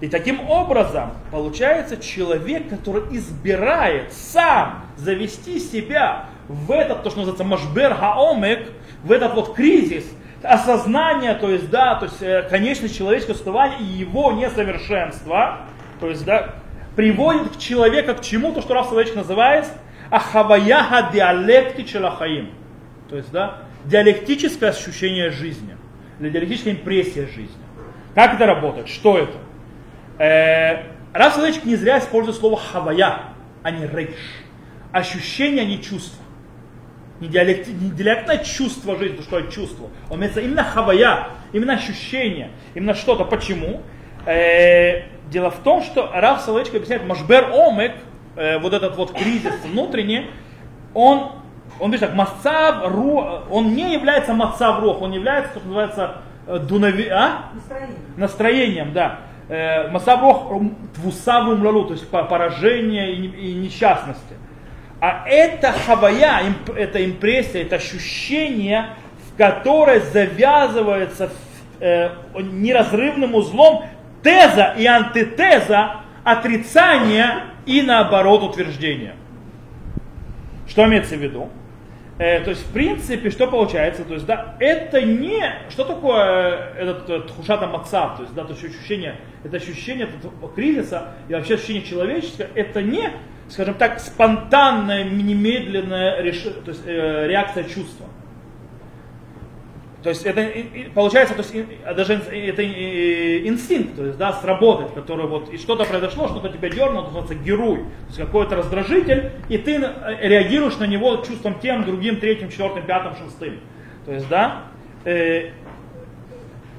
[0.01, 7.45] и таким образом получается человек, который избирает сам завести себя в этот, то, что называется
[7.45, 8.71] машбер хаомек,
[9.03, 10.05] в этот вот кризис,
[10.43, 15.63] осознание, то есть, да, то есть, э, конечность человеческого существования и его несовершенство,
[16.01, 16.55] то есть, да,
[16.95, 19.67] приводит к человеку к чему, то, что Раф Соловейчик называет
[20.11, 22.53] ахаваяха диалекти челахаим.
[23.09, 25.77] То есть, да, диалектическое ощущение жизни,
[26.21, 27.57] или диалектическая импрессия жизни.
[28.15, 28.89] Как это работает?
[28.89, 29.39] Что это?
[30.19, 33.21] Э, Соловейчик не зря использует слово хавая,
[33.63, 34.17] а не рейш.
[34.93, 36.26] Ощущение, а не чувство
[37.21, 39.89] не, диалект, не диалектное чувство жизни, что это чувство.
[40.11, 43.25] Он имеется именно хавая, именно ощущение, именно что-то.
[43.25, 43.83] Почему?
[44.27, 47.93] Э, дело в том, что Раф Салычка объясняет, Машбер Омек,
[48.37, 50.27] э, вот этот вот кризис внутренний,
[50.95, 51.33] он,
[51.81, 56.59] он говорит так, Мацав Ру, он не является Мацав Рох, он является, что называется, э,
[56.59, 57.51] дунави, а?
[57.55, 57.99] Настроением.
[58.17, 59.19] Настроением, да.
[59.93, 60.53] Мацав Рох
[60.97, 64.35] Твусаву Млалу, то есть поражение и, и несчастности.
[65.01, 68.91] А это хавая, это импрессия, это ощущение,
[69.29, 71.31] в которое завязывается
[71.81, 73.85] э, неразрывным узлом
[74.23, 79.15] теза и антитеза, отрицания и наоборот утверждения.
[80.67, 81.51] Что имеется в виду?
[82.19, 84.03] Э, то есть, в принципе, что получается?
[84.05, 85.53] То есть, да, это не...
[85.69, 88.17] Что такое э, этот, этот хушата мацав?
[88.17, 92.83] То есть, да, то есть ощущение, это ощущение этого кризиса и вообще ощущение человеческое, это
[92.83, 93.11] не
[93.49, 96.43] скажем так, спонтанная, немедленная реш...
[96.43, 98.07] то есть, э, реакция чувства.
[100.03, 100.47] То есть это
[100.95, 106.29] получается, то есть даже это инстинкт, то есть да, сработать, который вот и что-то произошло,
[106.29, 111.17] что-то тебя дернуло, называется герой, то есть какой-то раздражитель, и ты э, реагируешь на него
[111.17, 113.59] чувством тем, другим, третьим, четвертым, пятым, шестым.
[114.05, 114.67] То есть, да,
[115.05, 115.51] э,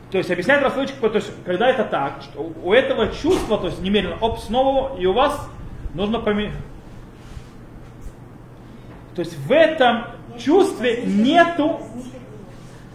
[0.10, 3.82] то есть объясняет Рассольчик, то есть когда это так, что у этого чувства, то есть
[3.82, 5.50] немедленно, оп, снова, и у вас
[5.94, 6.54] нужно поменять.
[9.16, 10.04] То есть в этом
[10.38, 11.80] чувстве нету,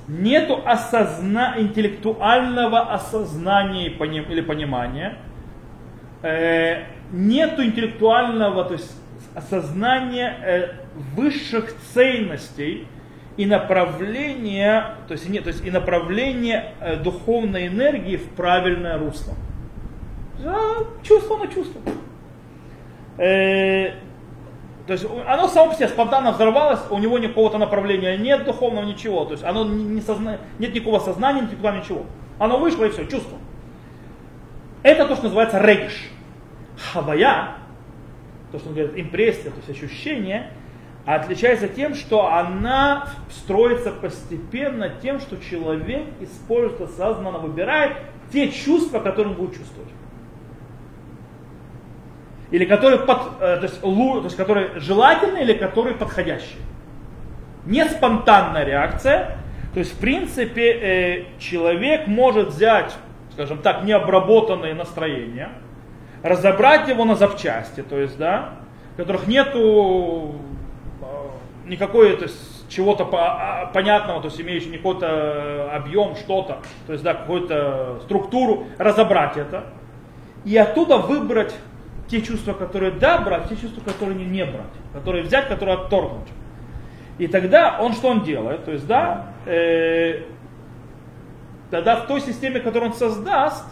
[0.07, 5.17] нету осозна, интеллектуального осознания или понимания,
[6.23, 8.97] э, нету интеллектуального, то есть
[9.35, 10.69] осознания э,
[11.17, 12.87] высших ценностей
[13.37, 19.35] и направления, то есть, нет, то есть и направления э, духовной энергии в правильное русло.
[21.03, 21.81] Чувство на чувство.
[23.19, 23.93] Э,
[24.87, 29.25] то есть оно само по себе спонтанно взорвалось, у него никакого-то направления нет духовного, ничего.
[29.25, 30.39] То есть оно не созна...
[30.59, 32.05] нет никакого сознания, никакого ничего.
[32.39, 33.39] Оно вышло и все, чувство.
[34.83, 36.11] Это то, что называется региш.
[36.77, 37.55] Хавая,
[38.51, 40.51] то, что он говорит, импрессия, то есть ощущение,
[41.07, 47.99] отличается тем, что она строится постепенно тем, что человек использует осознанно, выбирает
[48.33, 49.91] те чувства, которые он будет чувствовать
[52.53, 56.59] или который, под, э, то, есть, то есть, который желательный или который подходящий.
[57.65, 59.39] Не спонтанная реакция,
[59.73, 62.95] то есть в принципе э, человек может взять,
[63.33, 65.49] скажем так, необработанное настроение,
[66.23, 68.51] разобрать его на запчасти, то есть, да,
[68.95, 70.35] в которых нету
[71.01, 77.05] э, никакой, то есть, чего-то а, понятного, то есть имеющего какой-то объем, что-то, то есть,
[77.05, 79.65] да, какую-то структуру, разобрать это,
[80.45, 81.55] и оттуда выбрать
[82.13, 86.29] те чувства, которые да брать, те чувства, которые не, не брать, которые взять, которые отторгнуть.
[87.19, 88.67] И тогда он что он делает?
[88.67, 90.25] То есть, да, э,
[91.71, 93.65] тогда в той системе, которую он создаст,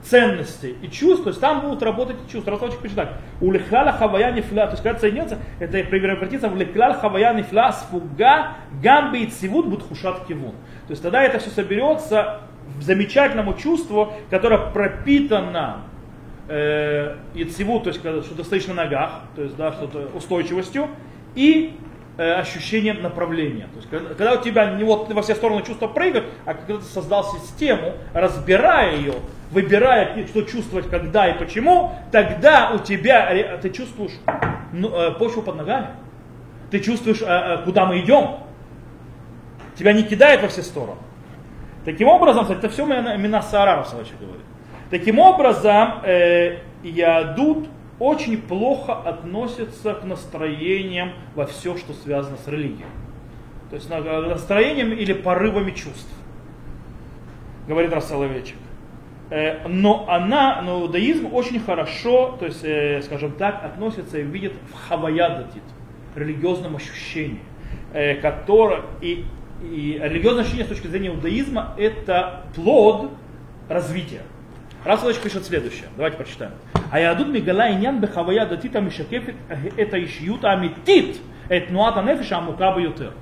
[0.00, 2.52] ценностей и чувств, то есть там будут работать чувства.
[2.52, 3.14] Рассказчик пишет так.
[3.40, 9.24] Улихляла хавая нефля, то есть когда соединется, это превратится в леклял хавая нефля сфуга гамби
[9.24, 10.52] и цивут будхушат кивун.
[10.86, 12.42] То есть тогда это все соберется
[12.78, 15.82] в замечательному чувству, которое пропитано
[16.48, 20.88] э, и цивут, то есть что-то стоишь на ногах, то есть да, что-то устойчивостью,
[21.34, 21.76] и
[22.16, 23.68] э, ощущением направления.
[23.72, 26.78] То есть, когда, когда у тебя не вот во все стороны чувства прыгают, а когда
[26.78, 29.14] ты создал систему, разбирая ее,
[29.50, 34.12] выбирая, что чувствовать, когда и почему, тогда у тебя ты чувствуешь
[34.72, 35.88] ну, э, почву под ногами.
[36.70, 38.36] Ты чувствуешь, э, э, куда мы идем.
[39.76, 41.00] Тебя не кидает во все стороны.
[41.84, 44.44] Таким образом, это все имена Саараров, Салачи говорит.
[44.90, 52.86] Таким образом, э, Ядут очень плохо относится к настроениям во все, что связано с религией.
[53.70, 56.08] То есть настроением или порывами чувств.
[57.66, 58.56] Говорит Рассоловечек.
[59.30, 64.54] Э, но она, но иудаизм очень хорошо, то есть, э, скажем так, относится и видит
[64.72, 65.62] в хаваядатит,
[66.16, 67.40] религиозном ощущении,
[67.92, 69.26] э, которое и,
[69.62, 73.10] и религиозное ощущение с точки зрения иудаизма это плод
[73.68, 74.22] развития.
[74.84, 75.88] Расович пишет следующее.
[75.96, 76.52] Давайте прочитаем.
[76.90, 79.34] А ядут мигала иньян бехавая датита мишакефит
[79.76, 83.12] это ишьюта амитит, это нуата нефиша амукаба ютер.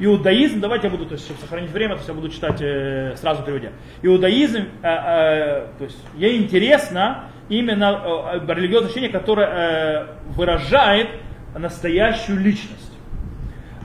[0.00, 3.14] Иудаизм, давайте я буду, то есть, чтобы сохранить время, то есть я буду читать э,
[3.16, 3.70] сразу переводя.
[4.02, 11.10] Иудаизм, э, э, то есть ей интересно именно э, религиозное учение, которое э, выражает
[11.56, 12.92] настоящую личность.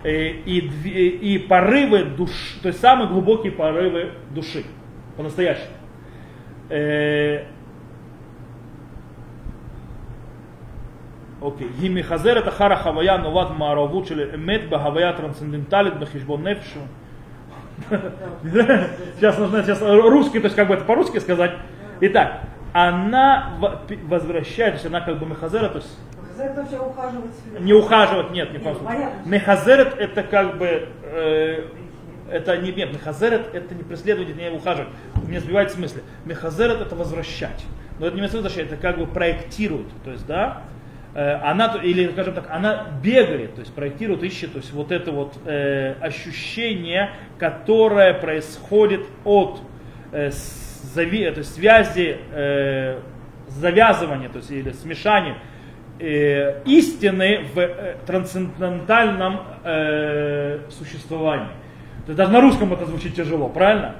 [0.04, 4.64] Э, и, и, и порывы души, то есть самые глубокие порывы души,
[5.16, 5.79] по-настоящему.
[11.42, 16.78] אוקיי, היא מחזרת אחר החוויה הנובעת מהמעורבות של אמת בהוויה הטרансценденталית בחשבון נפש.
[19.16, 21.52] Сейчас нужно сейчас русский, то есть как бы это по-русски сказать.
[22.02, 22.42] Итак,
[22.74, 23.54] она
[24.04, 25.98] возвращается, она как бы мехазера, то есть
[27.60, 28.76] не ухаживать, нет, не по
[29.26, 31.64] Мехазерет это как бы э,
[32.32, 34.90] это не нет, мехазерет это не преследовать, не ухаживать.
[35.28, 36.04] Меня сбивает смысле.
[36.26, 37.64] Мехазерет это возвращать.
[38.00, 39.88] Но это не возвращать, это как бы проектирует.
[40.04, 40.64] То есть, да,
[41.14, 45.12] э, она, или, скажем так, она бегает, то есть проектирует, ищет, то есть вот это
[45.12, 49.62] вот э, ощущение, которое происходит от
[50.12, 53.00] э, зави, то есть связи, э,
[53.50, 55.38] завязывания, то есть или смешания
[56.00, 61.50] э, истины в э, трансцендентальном э, существовании.
[62.16, 63.96] Даже на русском это звучит тяжело, правильно?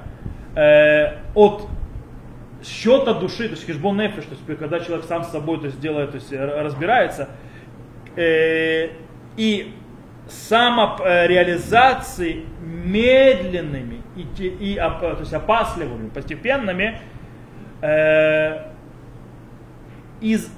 [0.54, 1.66] Э, от
[2.64, 5.80] счета души, то есть хешбон нефиш, то есть когда человек сам с собой то есть,
[5.80, 7.28] делает, то есть разбирается,
[8.16, 8.88] э,
[9.36, 9.74] и
[10.28, 17.00] самореализации медленными и, и то есть опасливыми, постепенными,
[17.80, 18.66] э,
[20.20, 20.50] из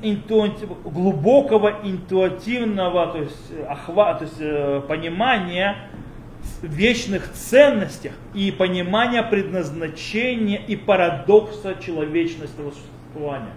[0.85, 5.77] глубокого интуитивного то есть, охва, то есть, э, понимания
[6.63, 13.55] вечных ценностях и понимания предназначения и парадокса человечностного существования.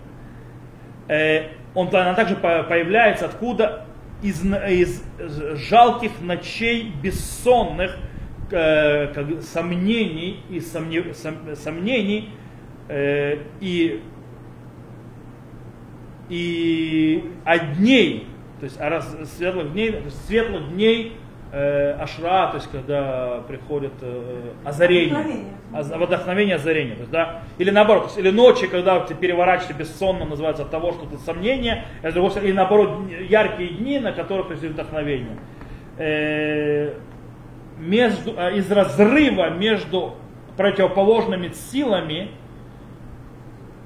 [1.07, 3.85] Э, он, она также появляется откуда?
[4.21, 5.03] Из, из
[5.69, 7.97] жалких ночей бессонных
[8.49, 12.29] э, как, сомнений и сомне, сом, сомнений
[12.87, 14.01] э, и,
[16.29, 18.27] и а дней,
[18.59, 18.79] то есть
[19.37, 21.17] светлых дней, светлых дней
[22.01, 25.15] ашра, то есть когда приходит э, озарение,
[25.71, 26.05] вдохновение.
[26.05, 30.25] вдохновение, озарение, то есть, да, или наоборот, то есть, или ночи, когда ты переворачиваешься бессонно,
[30.25, 35.37] называется от того, что тут сомнение, или наоборот яркие дни, на которых то есть вдохновение.
[35.97, 36.93] Э,
[37.77, 40.15] между, э, из разрыва между
[40.57, 42.31] противоположными силами,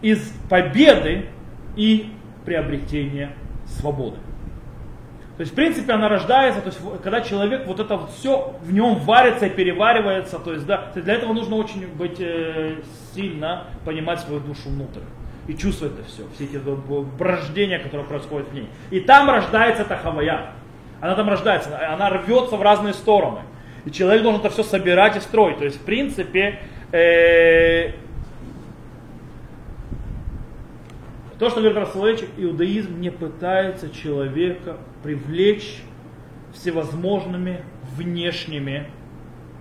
[0.01, 1.25] из победы
[1.75, 2.11] и
[2.45, 3.31] приобретения
[3.65, 4.17] свободы.
[5.39, 8.73] То есть, в принципе, она рождается, то есть, когда человек вот это вот все в
[8.73, 12.81] нем варится и переваривается, то есть, да, для этого нужно очень быть э,
[13.15, 14.99] сильно понимать свою душу внутрь
[15.47, 16.57] и чувствовать это все, все эти
[17.17, 18.67] брождения, которые происходят в ней.
[18.91, 20.47] И там рождается эта хавая.
[20.99, 23.39] Она там рождается, она рвется в разные стороны.
[23.85, 25.57] И человек должен это все собирать и строить.
[25.59, 26.59] То есть, в принципе,
[26.91, 27.93] э,
[31.39, 35.81] То, что говорит Расуловичек, иудаизм не пытается человека привлечь
[36.53, 37.63] всевозможными
[37.95, 38.89] внешними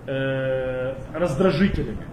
[0.07, 2.05] э, раздражителями.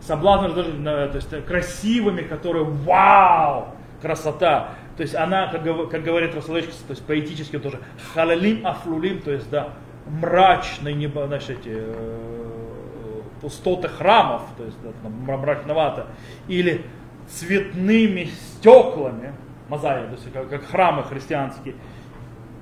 [0.00, 3.68] Соблазн раздражителями, то есть красивыми, которые вау,
[4.00, 4.74] красота.
[4.96, 7.80] То есть она, как, как говорит Расуловичек, то есть поэтически тоже,
[8.14, 9.70] халалим афлулим, то есть да,
[10.06, 16.06] мрачные небо, значит, эти, э, пустоты храмов, то есть да, мрачновато,
[16.48, 16.82] или
[17.28, 19.34] цветными стеклами,
[19.68, 21.74] мозаик, то есть как, как храмы христианские,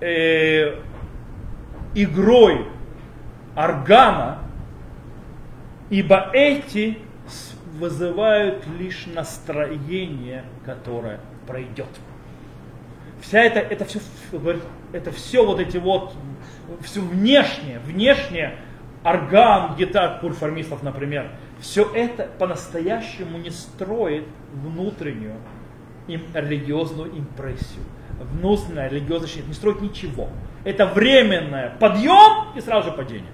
[0.05, 0.81] э,
[1.95, 2.67] игрой
[3.57, 4.41] органа,
[5.89, 6.99] ибо эти
[7.79, 11.89] вызывают лишь настроение, которое пройдет.
[13.21, 14.01] Вся это, это все,
[14.93, 16.15] это все вот эти вот,
[16.83, 18.59] все внешнее, внешнее,
[19.03, 21.31] орган, гитар, курформистов, например,
[21.61, 25.37] все это по-настоящему не строит внутреннюю
[26.07, 27.83] им религиозную импрессию.
[28.21, 30.29] Внутренняя религиозная не строит ничего.
[30.65, 33.31] Это временное подъем и сразу же падение.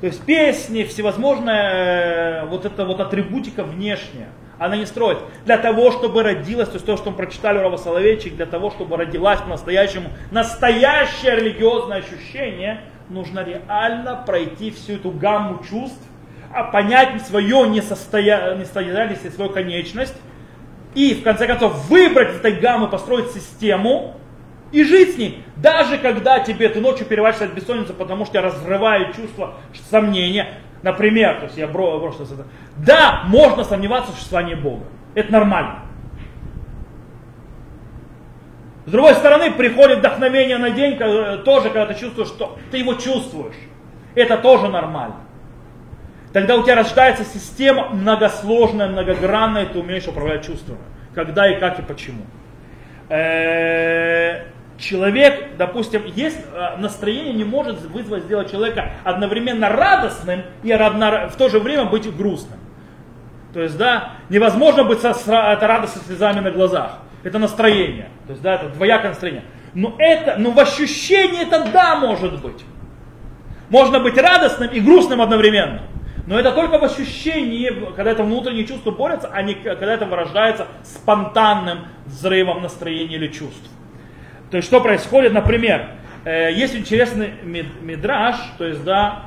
[0.00, 4.28] То есть песни, всевозможная э, вот эта вот атрибутика внешняя,
[4.58, 5.18] она не строит.
[5.46, 8.70] Для того, чтобы родилась, то есть то, что мы прочитали у Рава Соловейчик, для того,
[8.70, 16.02] чтобы родилась по-настоящему настоящее религиозное ощущение, нужно реально пройти всю эту гамму чувств,
[16.52, 18.54] а понять свое несостоя...
[18.56, 20.14] несостоятельность и свою конечность,
[20.94, 24.16] и в конце концов выбрать из этой гаммы, построить систему,
[24.72, 25.44] и жить с ней.
[25.56, 29.54] Даже когда тебе ты ночью перевариваешься от бессонницы, потому что тебя разрывает чувство
[29.88, 30.48] сомнения.
[30.82, 32.46] Например, то есть я брошу это.
[32.76, 34.84] Да, можно сомневаться в существовании Бога.
[35.14, 35.78] Это нормально.
[38.86, 40.98] С другой стороны, приходит вдохновение на день,
[41.44, 43.54] тоже когда ты чувствуешь, что ты его чувствуешь.
[44.14, 45.16] Это тоже нормально.
[46.34, 50.80] Тогда у тебя рождается система многосложная, многогранная, ты умеешь управлять чувствами.
[51.14, 52.22] Когда и как и почему.
[53.08, 61.34] Э, человек, допустим, есть э, настроение не может вызвать сделать человека одновременно радостным и в
[61.38, 62.58] то же время быть грустным.
[63.52, 66.98] То есть, да, невозможно быть со, это радость со слезами на глазах.
[67.22, 68.08] Это настроение.
[68.26, 69.44] То есть, да, это двоякое настроение.
[69.72, 72.64] Но это, но в ощущении это да может быть.
[73.70, 75.82] Можно быть радостным и грустным одновременно.
[76.26, 80.66] Но это только в ощущении, когда это внутренние чувства борются, а не когда это выражается
[80.82, 83.68] спонтанным взрывом настроения или чувств.
[84.50, 85.90] То есть что происходит, например,
[86.24, 89.24] э, есть интересный мидраж, то есть, да,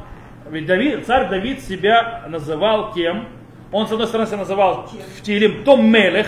[0.49, 3.27] ведь Давид, царь Давид себя называл кем?
[3.71, 6.27] Он, с одной стороны, себя называл в Тилим то Мелех,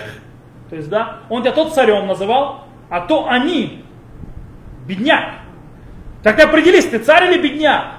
[0.69, 3.83] то есть, да, он тебя тот царем называл, а то они,
[4.85, 5.31] бедняк.
[6.21, 7.98] Так определись, ты царь или бедняк?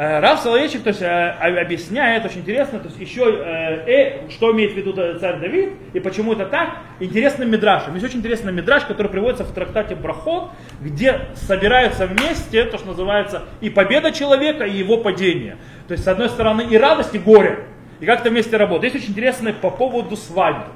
[0.00, 1.30] Э, Рав Соловейчик то есть, э,
[1.60, 5.98] объясняет очень интересно, то есть еще э, э, что имеет в виду царь Давид и
[5.98, 7.94] почему это так, интересным мидрашем.
[7.94, 13.42] Есть очень интересный мидраш, который приводится в трактате Брахот, где собираются вместе то, что называется
[13.60, 15.56] и победа человека, и его падение.
[15.88, 17.64] То есть с одной стороны и радость, и горе.
[17.98, 18.94] И как это вместе работает.
[18.94, 20.70] Есть очень интересное по поводу свадьбы.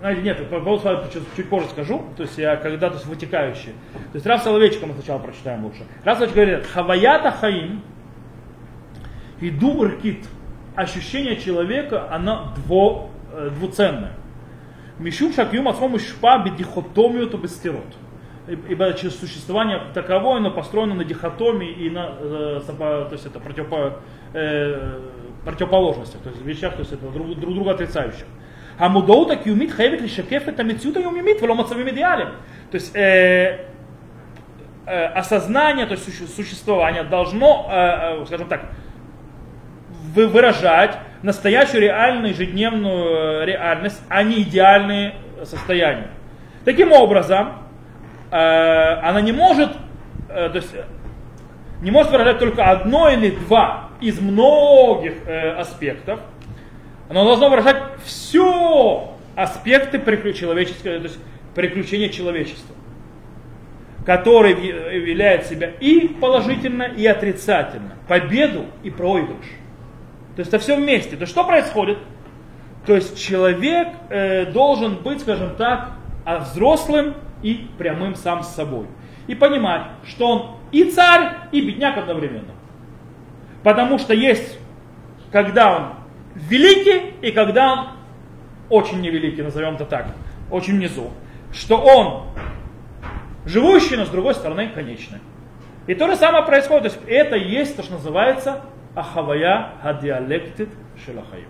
[0.00, 3.04] Знаете, нет, по поводу чуть, чуть позже скажу, то есть я когда, то есть.
[3.92, 5.84] То есть Рав Соловейчика мы сначала прочитаем лучше.
[6.04, 7.82] Рав Соловейчик говорит, хаваята хаим,
[9.42, 10.26] иду уркит.
[10.74, 14.12] Ощущение человека, оно дво, э, двуценное.
[14.98, 17.84] Мишум шакьюм ацмом шпа бедихотомию то бестерот.
[18.46, 24.00] Ибо существование таковое, оно построено на дихотомии и на, э, то есть это противопо,
[24.32, 24.98] э,
[25.44, 28.24] противоположностях, то есть вещах, то есть это друг, друг друга отрицающих.
[28.79, 32.27] המודעות הקיומית חייבת לשקף את המציאות היומיומית ולא מצבים אידיאליים.
[32.71, 33.59] То есть э,
[34.85, 38.61] э, осознание, то есть существование должно, э, э, скажем так,
[40.13, 46.09] выражать настоящую реальную ежедневную э, реальность, а не идеальные состояния.
[46.65, 47.53] Таким образом,
[48.31, 49.71] э, она не может,
[50.29, 50.75] э, то есть,
[51.81, 56.19] не может выражать только одно или два из многих э, аспектов,
[57.10, 59.98] оно должно выражать все аспекты
[60.32, 61.18] человеческого, то есть
[61.56, 62.76] приключения человечества,
[64.06, 69.44] который являет себя и положительно, и отрицательно, победу и проигрыш.
[70.36, 71.16] То есть это все вместе.
[71.16, 71.98] То есть что происходит?
[72.86, 75.90] То есть человек э, должен быть, скажем так,
[76.24, 78.86] взрослым и прямым сам с собой.
[79.26, 82.54] И понимать, что он и царь, и бедняк одновременно.
[83.64, 84.58] Потому что есть,
[85.32, 85.99] когда он
[86.34, 87.88] великий, и когда он
[88.68, 90.06] очень невеликий, назовем это так,
[90.50, 91.10] очень внизу,
[91.52, 92.26] что он
[93.44, 95.18] живущий, но с другой стороны конечный.
[95.86, 98.62] И то же самое происходит, то есть это есть то, что называется
[98.94, 100.68] ахавая хадиалектит
[101.04, 101.46] шелахаю.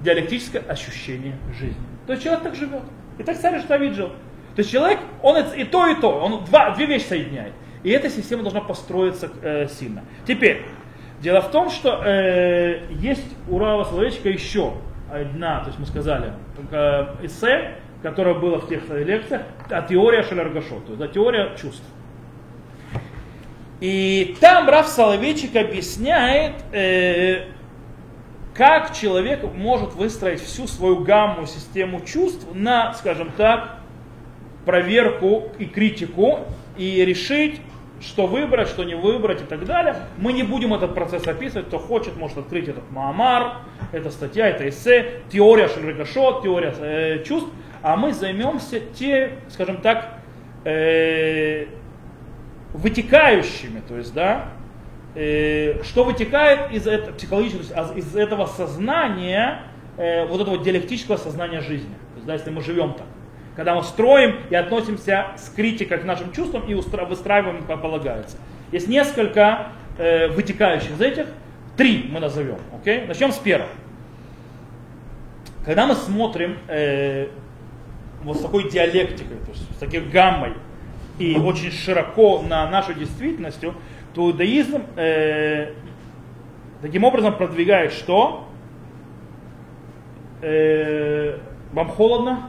[0.00, 1.76] Диалектическое ощущение жизни.
[2.06, 2.82] То есть человек так живет.
[3.18, 4.08] И так царь Давид жил.
[4.08, 7.52] То есть человек, он и то, и то, он два, две вещи соединяет.
[7.82, 10.02] И эта система должна построиться э, сильно.
[10.26, 10.62] Теперь,
[11.20, 14.72] Дело в том, что э, есть у Рава Соловейчика еще
[15.12, 16.32] одна, то есть мы сказали,
[16.70, 21.84] э, эссе, которое было в тех лекциях, а теория Шелергашо, то есть теория чувств.
[23.80, 27.48] И там Рав Соловейчик объясняет, э,
[28.54, 33.76] как человек может выстроить всю свою гамму, систему чувств на, скажем так,
[34.64, 36.40] проверку и критику
[36.76, 37.60] и решить,
[38.00, 39.96] что выбрать, что не выбрать и так далее.
[40.16, 41.66] Мы не будем этот процесс описывать.
[41.66, 43.58] Кто хочет, может открыть этот Маамар,
[43.92, 47.50] это статья, это эссе, теория Шельрикашот, теория э, чувств.
[47.82, 50.14] А мы займемся те, скажем так,
[50.64, 51.66] э,
[52.72, 54.48] вытекающими, то есть, да,
[55.14, 59.62] э, что вытекает из этого психологического, из этого сознания,
[59.96, 61.94] э, вот этого диалектического сознания жизни.
[62.12, 63.06] То есть, да, если мы живем так.
[63.60, 68.38] Когда мы строим и относимся с критикой к нашим чувствам и выстраиваем, как полагается.
[68.72, 71.26] Есть несколько э, вытекающих из этих.
[71.76, 72.56] Три мы назовем.
[72.82, 73.06] Okay?
[73.06, 73.68] Начнем с первого.
[75.66, 77.26] Когда мы смотрим э,
[78.22, 80.54] вот с такой диалектикой, то есть с такой гаммой
[81.18, 83.74] и очень широко на нашу действительность, то
[84.16, 85.74] иудаизм э,
[86.80, 88.48] таким образом продвигает что?
[90.40, 91.36] Э,
[91.74, 92.48] вам холодно?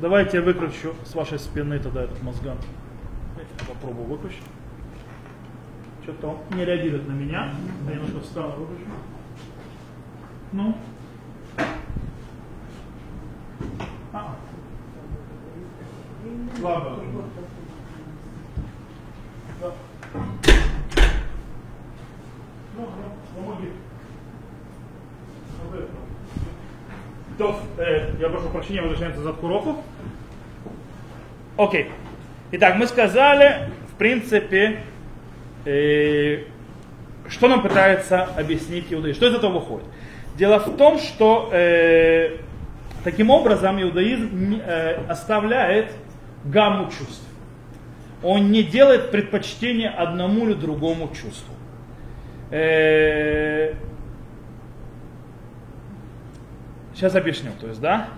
[0.00, 2.56] Давайте я выключу с вашей спины тогда этот мозган.
[3.68, 4.42] Попробую выключить.
[6.02, 7.52] Что-то он не реагирует на меня.
[7.86, 8.90] Я немножко встану, выключу.
[10.52, 10.74] Ну.
[14.14, 14.36] А.
[16.58, 17.04] Слабо.
[19.60, 19.72] Да.
[22.74, 22.88] Ну,
[23.36, 23.72] помоги.
[25.62, 25.90] Вот это.
[27.40, 29.82] То, э, я прошу прощения, возвращаемся за уроку.
[31.56, 31.90] Окей.
[32.52, 34.80] Итак, мы сказали, в принципе,
[35.64, 36.40] э,
[37.30, 39.16] что нам пытается объяснить иудаизм.
[39.16, 39.86] Что из этого выходит?
[40.36, 42.36] Дело в том, что э,
[43.04, 45.92] таким образом иудаизм э, оставляет
[46.44, 47.24] гамму чувств.
[48.22, 51.54] Он не делает предпочтение одному или другому чувству.
[52.50, 53.72] Э,
[57.00, 57.52] Сейчас объясню.
[57.58, 58.08] То есть, да,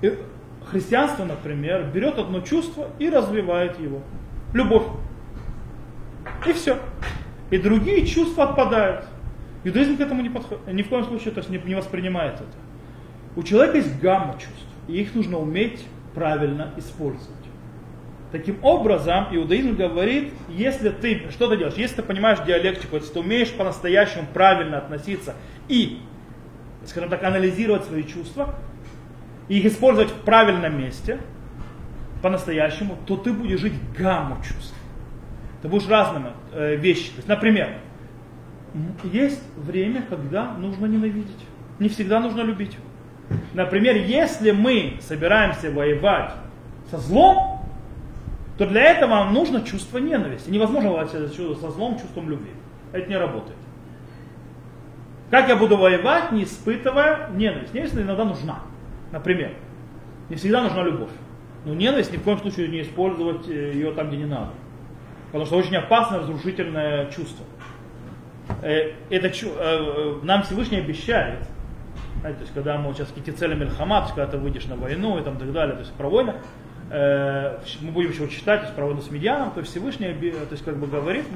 [0.00, 0.16] и
[0.70, 4.00] христианство, например, берет одно чувство и развивает его.
[4.54, 4.84] Любовь.
[6.46, 6.78] И все.
[7.50, 9.06] И другие чувства отпадают.
[9.64, 12.44] Иудаизм к этому не подходит, ни в коем случае то есть не, не воспринимает это.
[13.34, 17.34] У человека есть гамма чувств, и их нужно уметь правильно использовать.
[18.30, 23.18] Таким образом, иудаизм говорит, если ты, что ты делаешь, если ты понимаешь диалектику, если ты
[23.18, 25.34] умеешь по-настоящему правильно относиться
[25.66, 26.02] и
[26.86, 28.54] скажем так, анализировать свои чувства,
[29.48, 31.18] и их использовать в правильном месте,
[32.22, 34.74] по-настоящему, то ты будешь жить гамму чувств.
[35.62, 37.10] Ты будешь разными э, вещи.
[37.10, 37.74] То есть, например,
[39.04, 41.44] есть время, когда нужно ненавидеть.
[41.78, 42.76] Не всегда нужно любить.
[43.54, 46.32] Например, если мы собираемся воевать
[46.90, 47.62] со злом,
[48.56, 50.50] то для этого нам нужно чувство ненависти.
[50.50, 52.50] Невозможно воевать со злом чувством любви.
[52.92, 53.58] Это не работает.
[55.30, 57.74] Как я буду воевать, не испытывая ненависть?
[57.74, 58.60] Ненависть иногда нужна.
[59.12, 59.52] Например,
[60.28, 61.10] не всегда нужна любовь.
[61.64, 64.50] Но ненависть ни в коем случае не использовать э, ее там, где не надо.
[65.26, 67.44] Потому что очень опасное, разрушительное чувство.
[68.62, 71.40] Э, это э, нам Всевышний обещает,
[72.20, 75.22] знаете, то есть когда мы сейчас какие-то цели Мельхама, когда ты выйдешь на войну и
[75.22, 76.34] там, так далее, то есть про войны,
[76.90, 80.78] мы будем еще читать, то есть про войну с Медианом, то Всевышний то есть, как
[80.78, 81.26] бы говорит,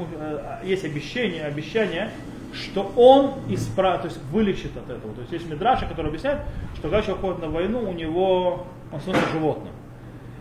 [0.64, 2.10] есть обещание, обещание,
[2.52, 5.14] что он исправит, то есть вылечит от этого.
[5.14, 6.40] То есть есть Мидраши, который объясняет,
[6.74, 9.72] что когда человек ходит на войну, у него он становится животным.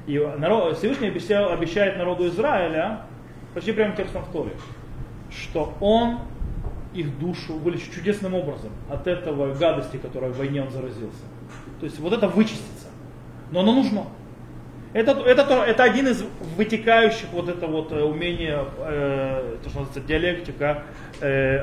[0.07, 3.01] И народ, Всевышний обещал, обещает народу Израиля,
[3.53, 4.51] почти прямо текстом в Торе,
[5.29, 6.19] что он
[6.93, 11.23] их душу вылечит чудесным образом от этого гадости, которой в войне он заразился.
[11.79, 12.87] То есть вот это вычистится.
[13.51, 14.05] Но оно нужно.
[14.93, 16.23] Это, это, это один из
[16.57, 20.83] вытекающих вот это вот э, умение, э, то, что называется диалектика,
[21.21, 21.59] э,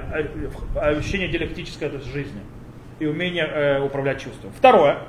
[0.74, 2.40] ощущение диалектической то есть, жизни
[2.98, 4.50] и умение э, управлять чувством.
[4.56, 5.00] Второе.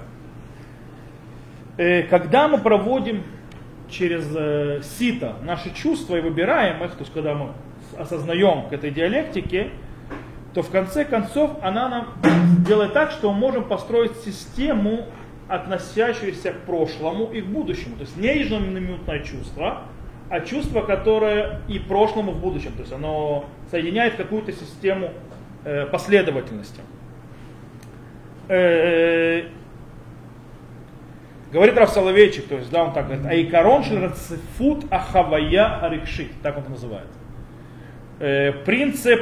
[1.77, 3.23] Э, когда мы проводим
[3.89, 7.53] через э, сито наши чувства и выбираем их, то есть когда мы
[7.97, 9.69] осознаем к этой диалектике,
[10.53, 12.07] то в конце концов она нам
[12.65, 15.05] делает так, что мы можем построить систему
[15.49, 17.95] относящиеся к прошлому и к будущему.
[17.95, 19.81] То есть не ежеминутное чувство,
[20.29, 22.71] а чувство, которое и прошлому, и в будущем.
[22.73, 25.11] То есть оно соединяет какую-то систему
[25.65, 26.81] э, последовательности.
[28.47, 29.45] Э,
[31.51, 36.69] говорит Раф Соловейчик, то есть, да, он так говорит, Айкарон шельрацифут ахавая арикшит, так он
[36.69, 37.07] называет.
[38.19, 39.19] Э, принцип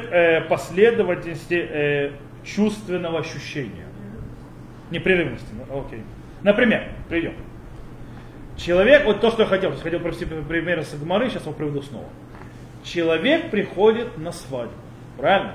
[0.49, 2.11] последовательности
[2.43, 3.85] чувственного ощущения.
[4.91, 5.47] Непрерывности.
[5.53, 6.01] Ну, окей.
[6.43, 7.33] Например, придем.
[8.57, 12.07] Человек, вот то, что я хотел, хотел привести пример с Гмары, сейчас его приведу снова.
[12.83, 14.73] Человек приходит на свадьбу,
[15.17, 15.53] правильно?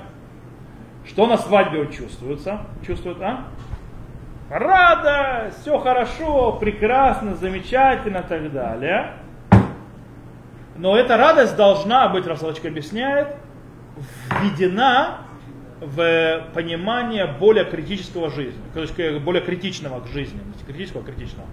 [1.05, 2.61] Что на свадьбе чувствуется?
[2.85, 3.47] Чувствует, а?
[4.49, 9.13] Радость, все хорошо, прекрасно, замечательно и так далее.
[10.77, 13.35] Но эта радость должна быть, Рафсалочка объясняет,
[14.29, 15.19] введена
[15.82, 18.60] в понимание более критического жизни,
[19.18, 21.48] более критичного к жизни, не критического, а критичного.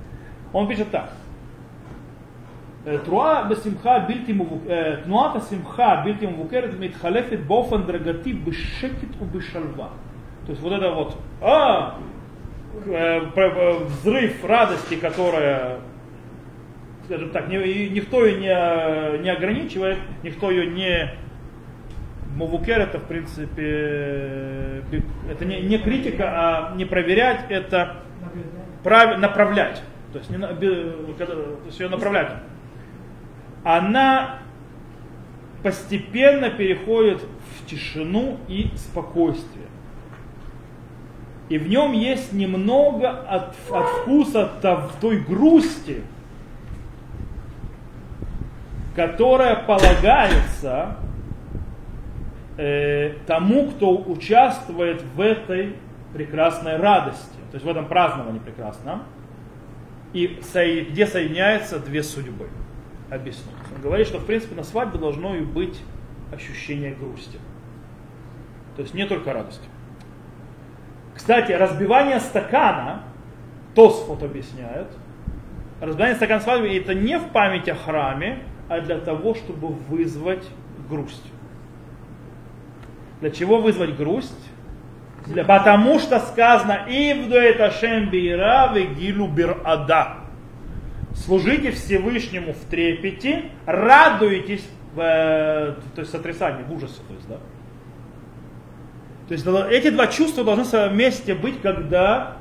[0.53, 1.11] Он пишет так.
[3.03, 9.87] תנועה בשמחה בלתי מבוקרת, תנועת השמחה הבלתי מבוקרת מתחלפת באופן דרגתי בשקט ובשלווה.
[10.45, 11.95] То есть вот это вот, а,
[13.87, 15.79] взрыв радости, которая,
[17.05, 21.09] скажем так, никто ее не, не ограничивает, никто ее не
[22.40, 24.82] Мувукер это в принципе
[25.30, 27.98] это не, не критика, а не проверять, это
[28.82, 29.82] прав, направлять.
[30.12, 32.32] То есть, не, то есть ее направлять
[33.64, 34.38] она
[35.62, 39.66] постепенно переходит в тишину и спокойствие.
[41.48, 44.50] И в нем есть немного от, от вкуса
[45.00, 46.02] той грусти,
[48.94, 50.96] которая полагается
[52.60, 55.76] э, тому, кто участвует в этой
[56.12, 59.04] прекрасной радости, то есть в этом праздновании прекрасном,
[60.12, 60.26] и
[60.90, 62.48] где соединяются две судьбы
[63.08, 63.54] объяснить.
[63.74, 65.80] Он говорит, что в принципе на свадьбе должно и быть
[66.32, 67.38] ощущение грусти.
[68.76, 69.66] То есть не только радости.
[71.14, 73.04] Кстати, разбивание стакана,
[73.74, 74.88] Тосфот объясняет,
[75.80, 80.44] разбивание стакана свадьбы это не в память о храме, а для того, чтобы вызвать
[80.90, 81.24] грусть.
[83.20, 84.32] Для чего вызвать грусть?
[85.26, 90.20] Для, потому что сказано «Ивду это шем бира гилу бир ада»
[91.14, 97.00] служите Всевышнему в трепете, радуйтесь в, э, то есть сотрясании, в ужасе.
[97.06, 97.36] То есть, да?
[99.28, 102.36] то есть эти два чувства должны вместе быть, когда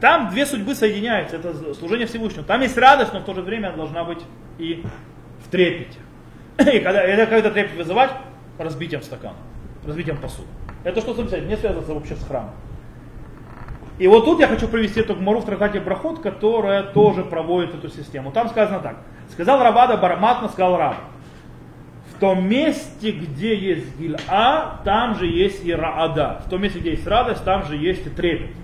[0.00, 1.36] там две судьбы соединяются.
[1.36, 2.44] Это служение Всевышнему.
[2.44, 4.20] Там есть радость, но в то же время она должна быть
[4.58, 4.82] и
[5.44, 5.98] в трепете.
[6.58, 8.10] И когда, это когда трепет вызывать,
[8.58, 9.36] разбитием стакана,
[9.86, 10.48] разбитием посуды.
[10.84, 12.50] Это что не связано вообще с храмом.
[13.98, 17.88] И вот тут я хочу привести эту гмору в трактате Брахот, которая тоже проводит эту
[17.88, 18.30] систему.
[18.30, 18.96] Там сказано так.
[19.30, 20.96] Сказал Рабада Бараматна, сказал Раб.
[22.14, 24.18] В том месте, где есть гильа,
[24.84, 26.40] там же есть и раада.
[26.46, 28.54] В том месте, где есть радость, там же есть и трепет.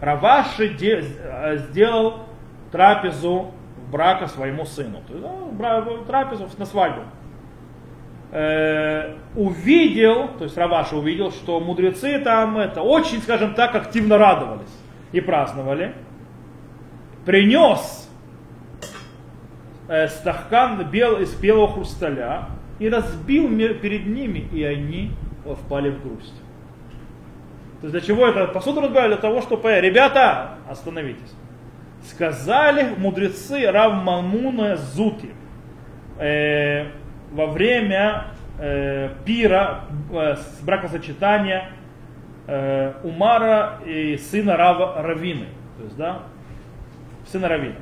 [0.00, 1.04] Раваши де,
[1.68, 2.20] сделал
[2.72, 3.52] трапезу
[3.92, 5.00] брака своему сыну.
[5.06, 7.02] То есть, ну, трапезу на свадьбу.
[8.32, 14.70] Э, увидел, то есть Раваша увидел, что мудрецы там это очень, скажем так, активно радовались
[15.10, 15.94] и праздновали.
[17.26, 18.08] Принес
[19.88, 22.46] э, стакан бел, из белого хрусталя
[22.78, 25.10] и разбил перед ними, и они
[25.44, 26.40] впали в грусть.
[27.80, 29.08] То есть для чего это посуду разбивали?
[29.08, 31.34] Для того, чтобы, ребята, остановитесь.
[32.04, 35.30] Сказали мудрецы Рав Мамуна Зути,
[36.18, 36.86] э,
[37.30, 38.26] во время
[38.58, 41.70] э, пира, э, бракосочетания
[42.46, 45.46] э, Умара и сына Рава, Равины.
[45.78, 46.22] То есть, да,
[47.26, 47.76] сына Равина.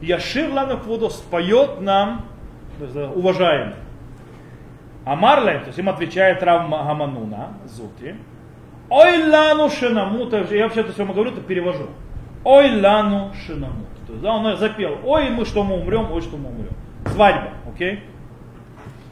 [0.00, 2.26] Яшир Лану Квудо споет нам,
[2.78, 3.76] то есть, да, уважаемый.
[5.04, 8.14] Амарлем, то есть им отвечает Рав Гамануна, Зути.
[8.88, 11.88] Ой лану шинамут, я вообще-то все говорю, то перевожу.
[12.42, 13.88] Ой лану шинамут.
[14.06, 16.72] То есть, да, он запел, ой мы что мы умрем, ой что мы умрем.
[17.06, 17.94] Свадьба, окей?
[17.94, 17.98] Okay?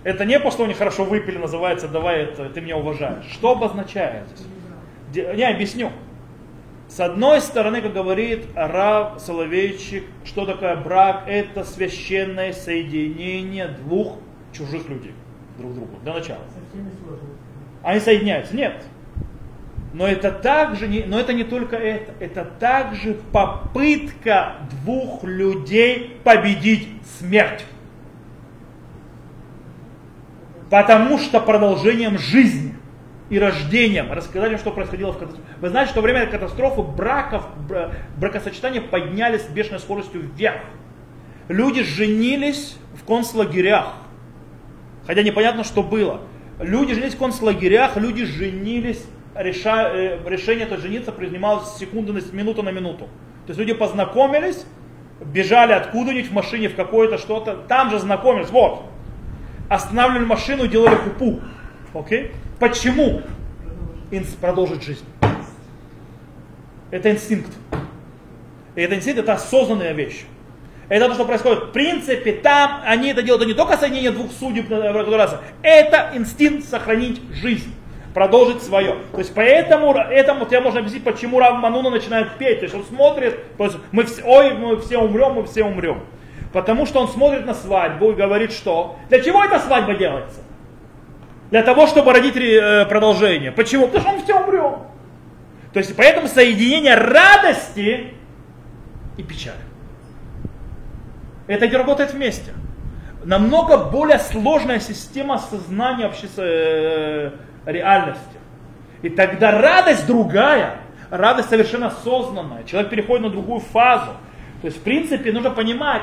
[0.04, 3.24] Это не просто они хорошо выпили, называется, давай это, ты меня уважаешь.
[3.30, 4.24] Что обозначает?
[5.14, 5.90] Я объясню.
[6.88, 11.24] С одной стороны, как говорит Рав Соловейчик, что такое брак?
[11.26, 14.18] Это священное соединение двух
[14.52, 15.14] чужих людей
[15.56, 16.42] друг к другу, для начала.
[17.82, 18.54] Они соединяются?
[18.54, 18.84] Нет.
[19.94, 26.88] Но это также не, но это не только это, это также попытка двух людей победить
[27.18, 27.64] смерть
[30.72, 32.74] потому что продолжением жизни
[33.28, 35.46] и рождением, рассказали, что происходило в катастрофе.
[35.60, 37.46] Вы знаете, что во время катастрофы браков,
[38.16, 40.62] бракосочетания поднялись с бешеной скоростью вверх.
[41.48, 43.96] Люди женились в концлагерях,
[45.06, 46.22] хотя непонятно, что было.
[46.58, 49.04] Люди женились в концлагерях, люди женились,
[49.34, 53.10] реша, э, решение это жениться принималось с секунды на минуту на минуту.
[53.44, 54.64] То есть люди познакомились,
[55.20, 58.86] бежали откуда-нибудь в машине в какое-то что-то, там же знакомились, вот,
[59.74, 61.40] останавливали машину делали хупу.
[61.94, 62.32] Окей?
[62.58, 63.22] Почему?
[64.10, 65.04] Инс продолжить жизнь.
[66.90, 67.50] Это инстинкт.
[68.74, 70.24] И это инстинкт это осознанная вещь.
[70.88, 71.64] Это то, что происходит.
[71.64, 77.22] В принципе, там они это делают это не только соединение двух судеб, это инстинкт сохранить
[77.32, 77.72] жизнь.
[78.12, 78.96] продолжить свое.
[79.12, 82.58] То есть поэтому этому тебе можно объяснить, почему Рав Мануна начинает петь.
[82.60, 86.02] То есть он смотрит, то есть мы все, ой, мы все умрем, мы все умрем.
[86.52, 90.40] Потому что он смотрит на свадьбу и говорит, что для чего эта свадьба делается?
[91.50, 93.52] Для того, чтобы родить э, продолжение.
[93.52, 93.86] Почему?
[93.86, 94.78] Потому что мы все умрем.
[95.72, 98.14] То есть поэтому соединение радости
[99.16, 99.56] и печали.
[101.46, 102.52] Это не работает вместе.
[103.24, 107.30] Намного более сложная система сознания вообще э,
[107.66, 108.22] реальности.
[109.02, 110.76] И тогда радость другая,
[111.10, 112.64] радость совершенно осознанная.
[112.64, 114.12] Человек переходит на другую фазу.
[114.60, 116.02] То есть, в принципе, нужно понимать,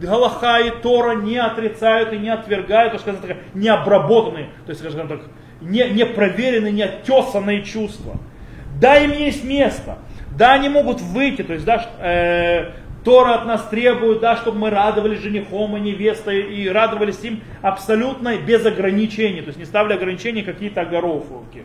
[0.00, 4.80] Галаха и Тора не отрицают и не отвергают, то, скажем так, не обработанные, то есть,
[4.80, 5.20] скажем так,
[5.60, 8.16] не, не проверенные, не оттесанные чувства.
[8.80, 9.98] Да, им есть место.
[10.36, 12.70] Да, они могут выйти, то есть, да, э,
[13.04, 18.36] Тора от нас требует, да, чтобы мы радовались женихом и невестой и радовались им абсолютно
[18.38, 21.64] без ограничений, то есть не ставили ограничений какие-то огоровки.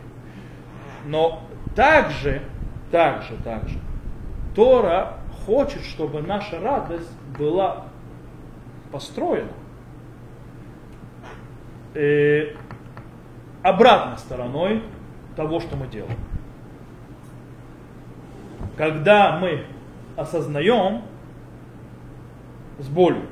[1.06, 1.42] Но
[1.74, 2.42] также,
[2.90, 3.78] также, также,
[4.54, 5.14] Тора
[5.46, 7.84] хочет, чтобы наша радость была
[8.96, 9.52] построена
[11.92, 12.54] э,
[13.62, 14.82] обратной стороной
[15.36, 16.16] того, что мы делаем.
[18.78, 19.66] Когда мы
[20.16, 21.02] осознаем
[22.78, 23.26] с болью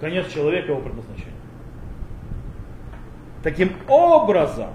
[0.00, 1.32] конец человека его предназначения.
[3.42, 4.74] Таким образом,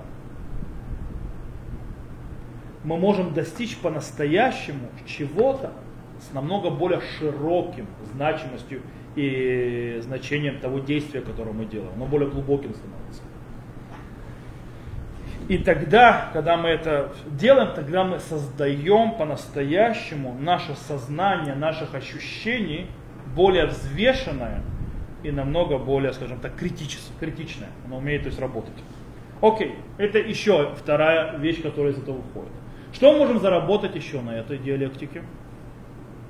[2.84, 5.72] мы можем достичь по-настоящему чего-то
[6.20, 8.82] с намного более широким значимостью
[9.16, 11.92] и значением того действия, которое мы делаем.
[11.96, 13.24] Оно более глубоким становится.
[15.48, 22.86] И тогда, когда мы это делаем, тогда мы создаем по-настоящему наше сознание, наших ощущений
[23.36, 24.62] более взвешенное
[25.24, 27.70] и намного более, скажем так, критичное.
[27.86, 28.76] Оно умеет то есть, работать.
[29.42, 32.52] Окей, это еще вторая вещь, которая из этого выходит.
[32.94, 35.24] Что мы можем заработать еще на этой диалектике?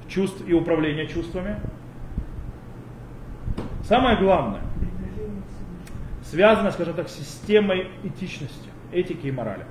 [0.07, 1.57] Чувств и управления чувствами.
[3.89, 4.61] Самое главное,
[6.21, 9.65] связано, скажем так, с системой этичности, этики и морали.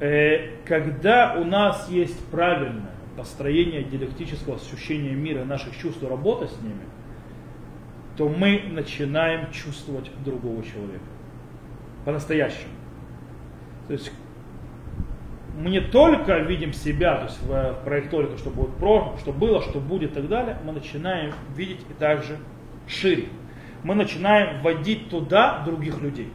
[0.00, 6.60] Э, когда у нас есть правильное построение диалектического ощущения мира, наших чувств и работы с
[6.62, 6.82] ними,
[8.16, 11.04] то мы начинаем чувствовать другого человека.
[12.04, 12.72] По-настоящему.
[13.86, 14.10] То есть
[15.56, 19.80] мы не только видим себя, то есть в проекторике, что будет про, что было, что
[19.80, 22.36] будет и так далее, мы начинаем видеть и также
[22.86, 23.28] шире.
[23.82, 26.30] Мы начинаем вводить туда других людей.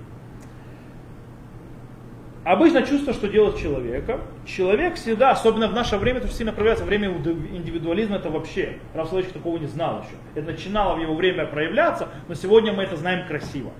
[2.43, 4.21] Обычно чувство, что делает человека.
[4.45, 8.79] Человек всегда, особенно в наше время, это сильно проявляется, время индивидуализма это вообще.
[8.95, 10.15] Равсловичек такого не знал еще.
[10.33, 13.71] Это начинало в его время проявляться, но сегодня мы это знаем красиво.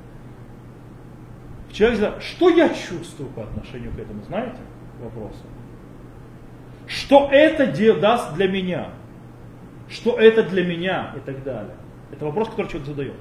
[1.72, 4.60] Человек говорит, что я чувствую по отношению к этому, знаете?
[5.02, 5.44] Вопроса.
[6.88, 7.68] Что это
[8.00, 8.90] даст для меня?
[9.90, 11.76] Что это для меня и так далее.
[12.12, 13.14] Это вопрос, который человек задает.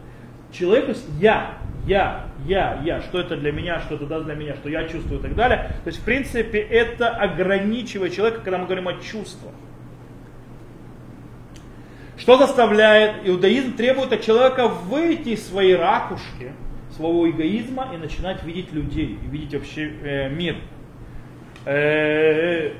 [0.52, 4.68] Человек, я, я, я, я, что это для меня, что это даст для меня, что
[4.68, 5.70] я чувствую и так далее.
[5.84, 9.52] То есть, в принципе, это ограничивает человека, когда мы говорим о чувствах.
[12.16, 13.26] Что заставляет?
[13.26, 16.52] Иудаизм требует от человека выйти из своей ракушки,
[16.94, 20.56] своего эгоизма и начинать видеть людей, видеть вообще э, мир.
[21.64, 22.72] Э,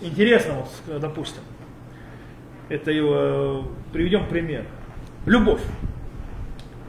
[0.00, 1.42] интересно, вот, допустим,
[2.68, 4.66] это его, приведем пример.
[5.26, 5.62] Любовь,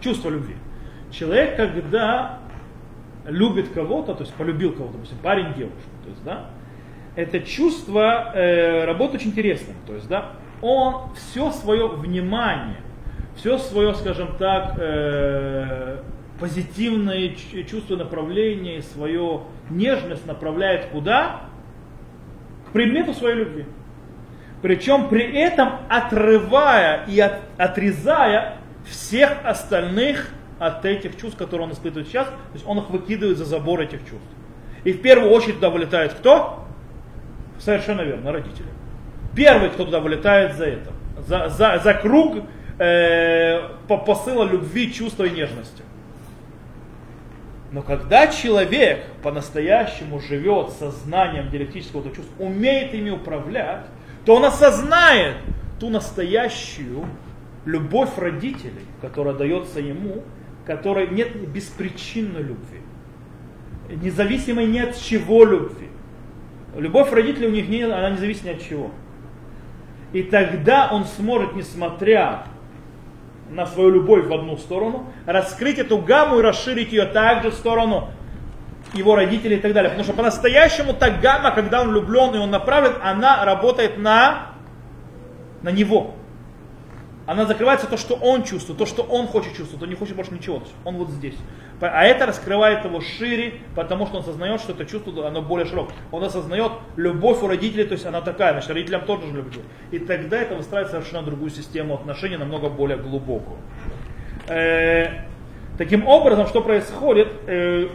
[0.02, 0.56] чувство любви.
[1.12, 2.40] Человек, когда
[3.26, 6.50] любит кого-то, то есть полюбил кого-то, допустим, парень, девушку, то есть, да,
[7.16, 12.82] это чувство э, работает очень интересно, то есть, да, он все свое внимание,
[13.36, 16.02] все свое, скажем так, э,
[16.40, 17.36] позитивное
[17.70, 21.42] чувство направления, свою нежность направляет куда?
[22.68, 23.66] К предмету своей любви.
[24.62, 30.30] Причем при этом отрывая и от, отрезая всех остальных
[30.60, 34.00] от этих чувств, которые он испытывает сейчас, то есть он их выкидывает за забор этих
[34.02, 34.28] чувств.
[34.84, 36.66] И в первую очередь туда вылетает кто?
[37.60, 38.68] Совершенно верно, родители.
[39.36, 40.92] Первый, кто туда вылетает за это,
[41.28, 42.44] за, за, за круг
[42.78, 45.84] э, посыла любви, чувства и нежности.
[47.72, 53.86] Но когда человек по-настоящему живет сознанием диалектического чувства, умеет ими управлять,
[54.26, 55.38] то он осознает
[55.80, 57.06] ту настоящую
[57.66, 60.24] любовь родителей, которая дается ему,
[60.66, 62.82] которой нет беспричинной любви,
[63.90, 65.88] независимой ни от чего любви.
[66.76, 68.92] Любовь родителей у них не, она не зависит ни от чего.
[70.14, 72.46] И тогда он сможет, несмотря
[73.50, 78.10] на свою любовь в одну сторону, раскрыть эту гамму и расширить ее также в сторону
[78.94, 79.90] его родителей и так далее.
[79.90, 84.52] Потому что по-настоящему та гамма, когда он влюблен и он направлен, она работает на,
[85.62, 86.16] на него.
[87.30, 90.34] Она закрывается то, что он чувствует, то, что он хочет чувствовать, он не хочет больше
[90.34, 90.64] ничего.
[90.84, 91.36] Он вот здесь.
[91.80, 95.96] А это раскрывает его шире, потому что он осознает, что это чувство, оно более широкое.
[96.12, 99.54] Он осознает любовь у родителей, то есть она такая, значит, родителям тоже же любят.
[99.92, 103.60] И тогда это выстраивает совершенно другую систему отношений, намного более глубокую.
[104.48, 105.26] Э,
[105.78, 107.28] таким образом, что происходит?
[107.46, 107.90] Э,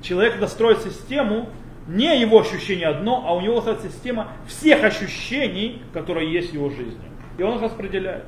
[0.00, 1.50] человек, когда систему,
[1.88, 6.70] не его ощущение одно, а у него строит система всех ощущений, которые есть в его
[6.70, 7.04] жизни.
[7.36, 8.24] И он их распределяет.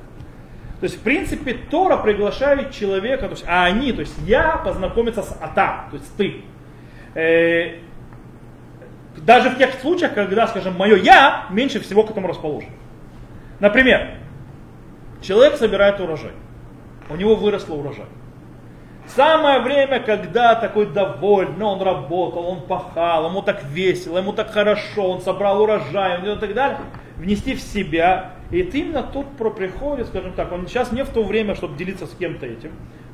[0.81, 5.21] То есть, в принципе, Тора приглашает человека, то есть, а они, то есть я познакомиться
[5.21, 6.41] с Ата, то есть ты.
[7.13, 7.75] Э,
[9.17, 12.73] даже в тех случаях, когда, скажем, мое я меньше всего к этому расположено.
[13.59, 14.15] Например,
[15.21, 16.31] человек собирает урожай.
[17.11, 18.07] У него выросло урожай.
[19.05, 25.11] Самое время, когда такой довольный, он работал, он пахал, ему так весело, ему так хорошо,
[25.11, 26.79] он собрал урожай, и так далее,
[27.17, 31.09] внести в себя и это именно тут про приходит, скажем так, он сейчас не в
[31.09, 32.71] то время, чтобы делиться с кем-то этим.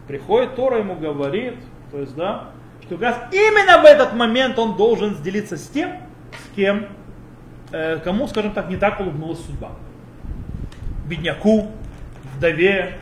[0.08, 1.56] Приходит Тора ему говорит,
[1.92, 5.92] то есть, да, что как раз именно в этот момент он должен сделиться с тем,
[6.32, 6.88] с кем,
[7.72, 9.72] э, кому, скажем так, не так улыбнулась судьба.
[11.06, 11.72] Бедняку,
[12.36, 12.98] вдове,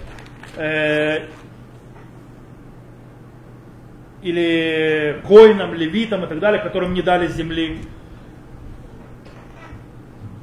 [0.57, 1.27] э,
[4.21, 7.79] или коинам, левитам и так далее, которым не дали земли.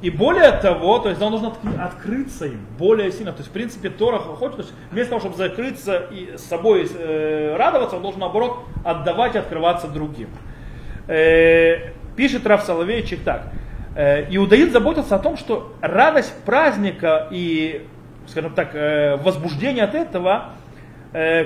[0.03, 3.31] И более того, то есть он должен открыться им более сильно.
[3.31, 6.85] То есть, в принципе, Тора хочет, то есть, вместо того, чтобы закрыться и с собой
[6.93, 10.27] э, радоваться, он должен, наоборот, отдавать и открываться другим.
[11.07, 13.43] Э, пишет Рав Соловейчик так.
[13.95, 17.87] Э, Иудаид заботился о том, что радость праздника и,
[18.27, 20.49] скажем так, э, возбуждение от этого
[21.13, 21.45] э,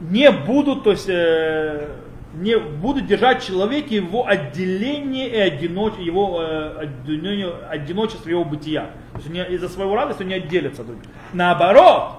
[0.00, 1.86] не будут, то есть, э,
[2.36, 6.88] не будут держать человека его отделение и одиноч, его э,
[7.70, 8.90] одиночество его бытия.
[9.14, 10.84] То есть из-за своего радости не отделится.
[11.32, 12.18] Наоборот,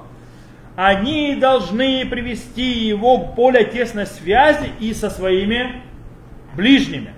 [0.75, 5.83] они должны привести его к более тесной связи и со своими
[6.55, 7.13] ближними.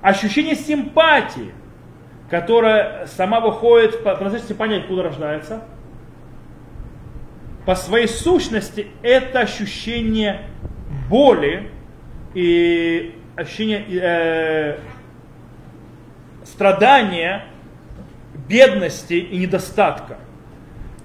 [0.00, 1.52] Ощущение симпатии,
[2.30, 5.64] которое сама выходит, по процессе понять, откуда рождается,
[7.66, 10.42] по своей сущности это ощущение
[11.08, 11.70] боли,
[12.34, 14.78] и ощущение э,
[16.44, 17.46] страдания,
[18.48, 20.18] бедности и недостатка,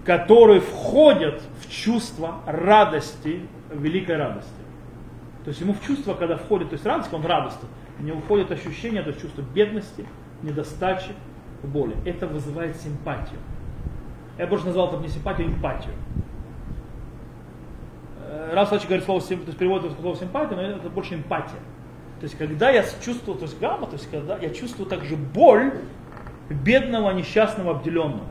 [0.03, 4.51] которые входят в чувство радости, великой радости.
[5.43, 7.69] То есть ему в чувство, когда входит, то есть радость, он радостный,
[7.99, 10.05] у него входит ощущение, то есть чувство бедности,
[10.41, 11.11] недостачи,
[11.63, 11.95] боли.
[12.05, 13.39] Это вызывает симпатию.
[14.37, 15.93] Я больше назвал это не симпатию, а эмпатию.
[18.53, 21.59] Раз Сачи говорит слово, то есть переводит слово симпатия, но это больше эмпатия.
[22.19, 25.73] То есть когда я чувствую, то есть гамма, то есть когда я чувствую также боль
[26.49, 28.27] бедного, несчастного, обделенного.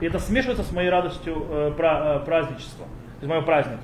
[0.00, 3.82] И это смешивается с моей радостью э, пра, э, праздничества, то есть моего праздника.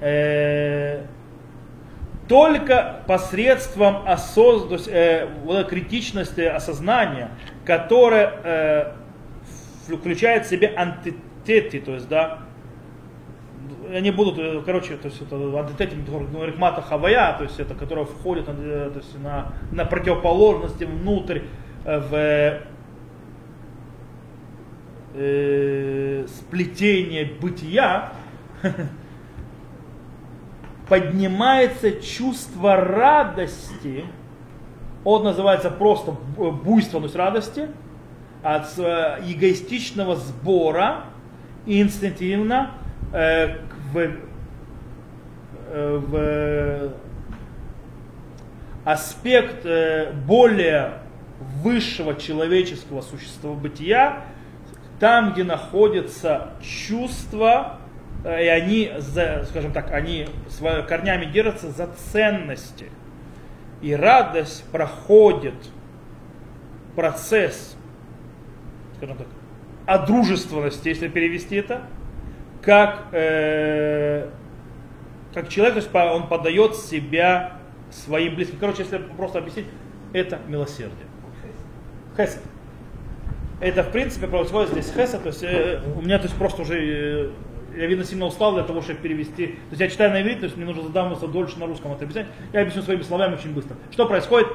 [0.00, 1.04] Э,
[2.28, 4.68] только посредством осоз...
[4.68, 7.30] то есть, э, вот критичности осознания,
[7.64, 12.40] которая э, включает в себе антитеты, то есть, да,
[13.92, 16.04] они будут, э, короче, то есть это антитетим
[16.42, 21.40] рихмата хавая, то есть это, которое входит э, то есть, на, на противоположности внутрь
[21.84, 22.60] э, в
[25.14, 28.12] э, сплетение бытия,
[30.88, 34.04] поднимается чувство радости,
[35.04, 37.68] он называется просто буйство, то есть радости,
[38.42, 41.04] от эгоистичного сбора
[41.66, 42.72] инстинктивно
[43.92, 44.10] в,
[45.70, 46.92] э, в
[48.84, 51.00] аспект э, более
[51.62, 54.24] высшего человеческого существа бытия,
[54.98, 57.78] там, где находятся чувства,
[58.24, 58.92] э, и они,
[59.48, 60.26] скажем так, они
[60.88, 62.86] корнями держатся за ценности.
[63.80, 65.54] И радость проходит
[66.96, 67.76] процесс,
[68.96, 69.28] скажем так,
[69.86, 71.82] одружественности, если перевести это,
[72.68, 74.28] как, э,
[75.32, 77.54] как человек, то есть он подает себя
[77.90, 78.58] своим близким.
[78.58, 79.64] Короче, если просто объяснить,
[80.12, 81.06] это милосердие.
[82.14, 82.42] Хесед.
[83.62, 86.78] Это, в принципе, происходит здесь хесед, то есть э, у меня, то есть просто уже,
[86.78, 87.30] э,
[87.74, 89.46] я, видно, сильно устал для того, чтобы перевести.
[89.46, 92.04] То есть я читаю на иврите, то есть мне нужно задумываться дольше на русском это
[92.04, 92.26] объяснять.
[92.52, 93.76] Я объясню своими словами очень быстро.
[93.90, 94.48] Что происходит?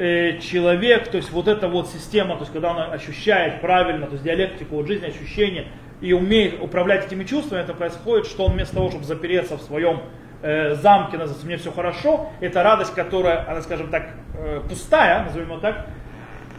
[0.00, 4.12] э, человек, то есть вот эта вот система, то есть когда он ощущает правильно, то
[4.12, 5.66] есть диалектику вот жизни, ощущения,
[6.00, 10.00] и умеет управлять этими чувствами, это происходит, что он вместо того, чтобы запереться в своем
[10.42, 15.52] э, замке, называется, мне все хорошо, это радость, которая, она, скажем так, э, пустая, назовем
[15.52, 15.86] ее так,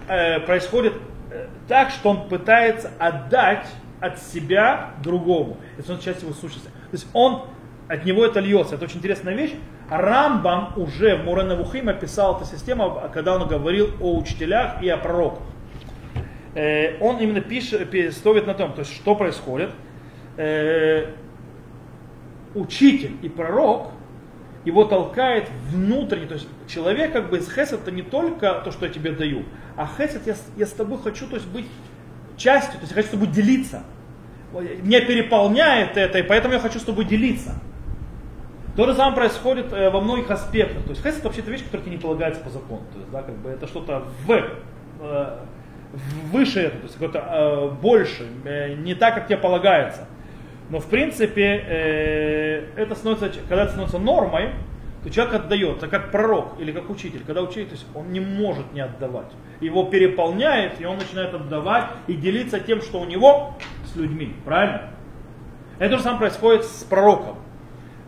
[0.08, 0.94] э, происходит
[1.32, 3.66] э, так, что он пытается отдать
[4.00, 5.58] от себя другому.
[5.78, 6.68] Это часть его сущности.
[6.68, 7.44] То есть он,
[7.88, 8.76] от него это льется.
[8.76, 9.54] Это очень интересная вещь.
[9.89, 15.44] Рамбам уже в Муранавухим описал эту систему, когда он говорил о учителях и о пророках.
[16.54, 19.72] Э, он именно пишет, стоит на том, то есть что происходит.
[20.38, 21.08] Э,
[22.56, 23.91] учитель и пророк
[24.66, 28.86] его толкает внутренне, то есть человек как бы из хесед это не только то, что
[28.86, 29.43] я тебе даю,
[29.76, 31.66] а хесед я, я с тобой хочу то есть, быть
[32.38, 33.84] частью, то есть я хочу с тобой делиться.
[34.54, 37.56] Меня переполняет это, и поэтому я хочу с тобой делиться.
[38.76, 40.84] То же самое происходит э, во многих аспектах.
[40.84, 42.82] То есть хесед вообще это вещь, которая тебе не полагается по закону.
[42.93, 45.38] То есть, да, как бы это что-то в, э,
[46.32, 50.08] выше этого, то есть какое-то э, больше, э, не так, как тебе полагается.
[50.70, 54.52] Но в принципе э, это становится, когда это становится нормой,
[55.04, 57.24] то человек отдает, так как пророк или как учитель.
[57.26, 59.32] Когда учитель, то есть он не может не отдавать.
[59.60, 64.34] Его переполняет, и он начинает отдавать и делиться тем, что у него с людьми.
[64.46, 64.92] Правильно?
[65.80, 67.38] Это же самое происходит с пророком.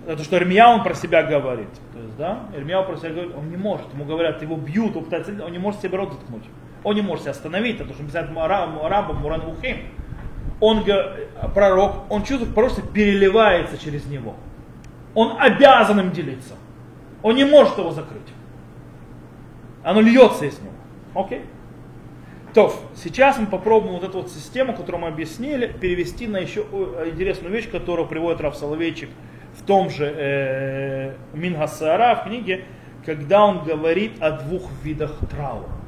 [0.06, 1.70] Это что Ирмия он про себя говорит.
[1.94, 3.92] То есть, да, Ирмия про себя говорит, он не может.
[3.94, 6.44] Ему говорят, его бьют, он пытается, он не может себе рот заткнуть.
[6.84, 9.78] Он не может себя остановить, потому что писать арабам Муран Вухим.
[10.60, 10.84] Он
[11.54, 14.36] пророк, он чувствует, просто переливается через него.
[15.14, 16.56] Он обязан им делиться.
[17.22, 18.22] Он не может его закрыть.
[19.84, 20.74] Оно льется из него.
[21.14, 21.46] Окей?
[22.54, 27.52] То, сейчас мы попробуем вот эту вот систему, которую мы объяснили, перевести на еще интересную
[27.52, 29.10] вещь, которую приводит Раф Соловейчик
[29.56, 32.66] в том же э, Мингасара в книге,
[33.06, 35.83] когда он говорит о двух видах траура.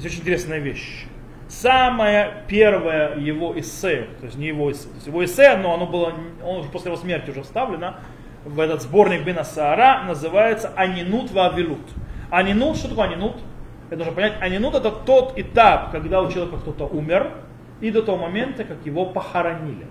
[0.00, 1.04] Есть очень интересная вещь.
[1.46, 5.84] Самое первое его эссе, то есть не его эссе, то есть его эссе, но оно
[5.84, 7.96] было, он уже после его смерти уже вставлено,
[8.46, 11.86] в этот сборник Бина Саара называется Анинут Вавилут.
[12.30, 13.42] Анинут, что такое Анинут?
[13.90, 17.32] Это нужно понять, Анинут это тот этап, когда у человека кто-то умер,
[17.82, 19.86] и до того момента, как его похоронили.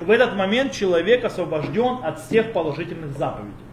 [0.00, 3.65] В этот момент человек освобожден от всех положительных заповедей.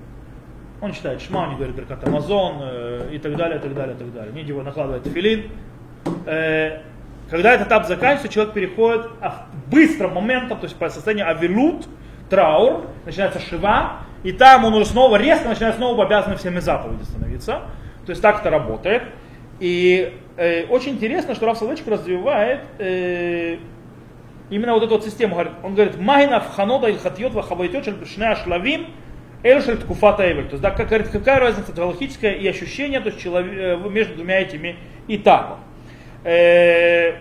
[0.83, 4.43] Он читает Шма, не говорит Беркат Амазон э, и так далее, так далее, так далее.
[4.43, 5.49] Его накладывает филин.
[6.25, 6.81] Э,
[7.29, 9.07] когда этот этап заканчивается, человек переходит
[9.71, 11.87] быстрым моментом, то есть по состоянию авилут,
[12.29, 17.61] траур, начинается шива, и там он уже снова резко начинает снова обязан всеми заповеди становиться.
[18.05, 19.03] То есть так это работает.
[19.61, 23.55] И э, очень интересно, что Раф Соловейчик развивает э,
[24.49, 25.41] именно вот эту вот систему.
[25.63, 28.87] Он говорит, Магина вханода и хатьот вахавайтет шне шлавим
[29.43, 30.45] эльшель ткуфата эвель.
[30.45, 34.39] То есть, да, как, какая разница галактическое и ощущение то есть, человек, э, между двумя
[34.39, 34.77] этими
[35.07, 35.61] этапами.
[36.23, 37.15] Э,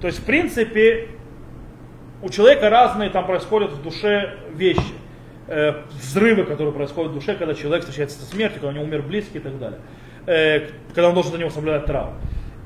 [0.00, 1.08] То есть, в принципе,
[2.22, 4.94] у человека разные там происходят в душе вещи.
[5.46, 9.02] Э, взрывы, которые происходят в душе, когда человек встречается со смертью, когда у него умер
[9.02, 9.80] близкий и так далее.
[10.94, 12.14] Когда он должен за него соблюдать травму.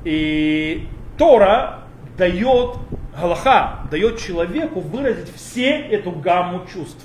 [0.04, 0.86] И
[1.18, 1.83] Тора
[2.16, 2.76] дает,
[3.18, 7.04] Галаха дает человеку выразить все эту гамму чувств.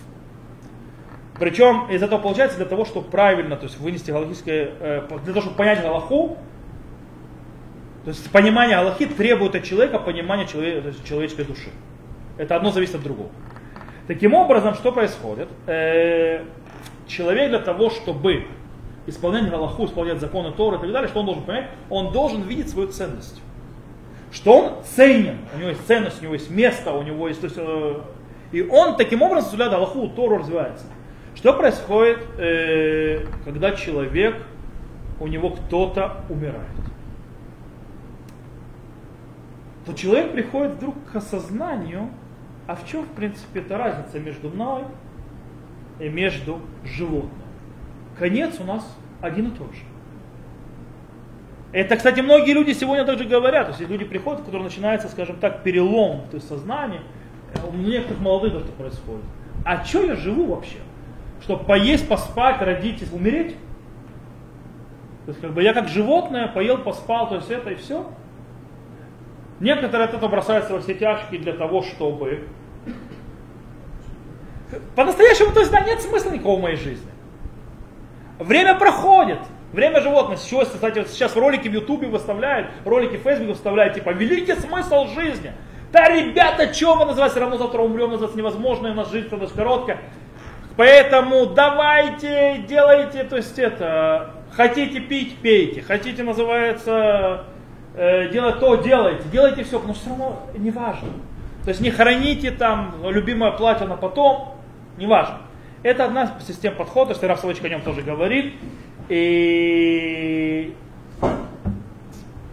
[1.40, 5.42] Причем из этого получается для того, чтобы правильно, то есть вынести галахическое, э, для того,
[5.42, 6.38] чтобы понять Галаху,
[8.04, 11.70] то есть понимание Аллахи требует от человека понимания человеческой души.
[12.38, 13.30] Это одно зависит от другого.
[14.08, 15.48] Таким образом, что происходит?
[15.68, 16.44] Э,
[17.08, 18.48] человек для того, чтобы
[19.06, 21.70] исполнять Аллаху, исполнять законы Торы и так далее, что он должен понять?
[21.90, 23.42] Он должен видеть свою ценность.
[24.32, 27.42] Что он ценен, у него есть ценность, у него есть место, у него есть...
[27.42, 28.02] То есть, э,
[28.52, 30.86] и он таким образом, составляет Аллаху, Тору развивается.
[31.36, 34.36] Что происходит, э, когда человек,
[35.20, 36.70] у него кто-то умирает?
[39.90, 42.10] то человек приходит вдруг к осознанию,
[42.68, 44.84] а в чем, в принципе, эта разница между мной
[46.00, 47.32] и между животным.
[48.20, 49.82] Конец у нас один и тот же.
[51.72, 53.68] Это, кстати, многие люди сегодня также говорят.
[53.68, 57.02] То есть люди приходят, у которых начинается, скажем так, перелом то есть сознания.
[57.68, 59.24] У некоторых молодых это происходит.
[59.66, 60.78] А что я живу вообще?
[61.42, 63.56] Чтобы поесть, поспать, родить, умереть?
[65.26, 68.08] То есть как бы я как животное поел, поспал, то есть это и все.
[69.60, 72.48] Некоторые от этого бросаются во все тяжкие для того, чтобы...
[74.96, 77.12] По-настоящему, то есть, да, нет смысла никакого в моей жизни.
[78.40, 79.40] Время проходит.
[79.72, 80.38] Время животное.
[80.38, 85.08] Сейчас, кстати, вот сейчас ролики в Ютубе выставляют, ролики в Фейсбуке выставляют, типа, великий смысл
[85.08, 85.54] жизни.
[85.92, 89.56] Да, ребята, что вы называете, все равно завтра умрем, называется невозможно, у нас жизнь становится
[89.56, 90.00] короткая.
[90.76, 97.46] поэтому давайте, делайте, то есть это, хотите пить, пейте, хотите, называется,
[97.96, 101.10] э, делать то, делайте, делайте все, что все равно не важно.
[101.64, 104.56] То есть не храните там любимое платье на потом,
[104.98, 105.40] не важно.
[105.82, 108.56] Это одна из систем подхода, что Раф о нем тоже говорит.
[109.10, 110.76] И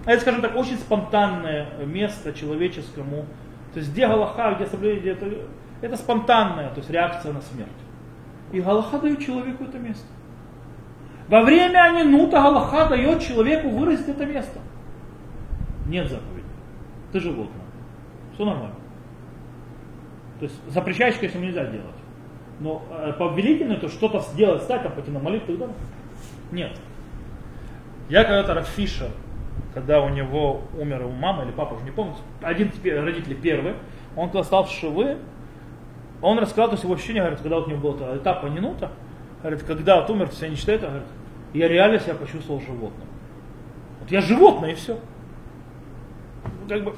[0.06, 3.26] это, скажем так, очень спонтанное место человеческому.
[3.72, 5.26] То есть где Галаха, где соблюдение, это,
[5.82, 7.68] это спонтанная, то есть реакция на смерть.
[8.52, 10.06] И Галаха дает человеку это место.
[11.28, 14.60] Во время Анинута Галаха дает человеку выразить это место.
[15.86, 16.46] Нет заповеди.
[17.12, 17.64] Ты животное.
[18.34, 18.76] Все нормально.
[20.38, 21.86] То есть запрещаешь, конечно, нельзя делать.
[22.60, 25.66] Но э, повелительно то что-то сделать, стать, там пойти на молитву, да?
[26.52, 26.72] Нет.
[28.08, 29.10] Я когда-то Рафиша,
[29.74, 33.74] когда у него умер его мама или папа, уже не помню, один теперь родители первый,
[34.14, 35.18] он когда стал в Шивы,
[36.22, 38.90] он рассказал, то есть его ощущение, говорит, когда вот у него был этап Анинута,
[39.42, 41.02] говорит, когда вот умер, все не считают, говорит,
[41.52, 43.06] я реально себя почувствовал животным.
[44.00, 44.98] Вот я животное и все.
[46.68, 46.94] Как бы,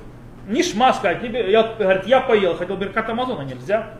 [0.47, 3.95] ни шма сказать, ни, я, говорит, я поел, хотел Беркат Амазона, нельзя.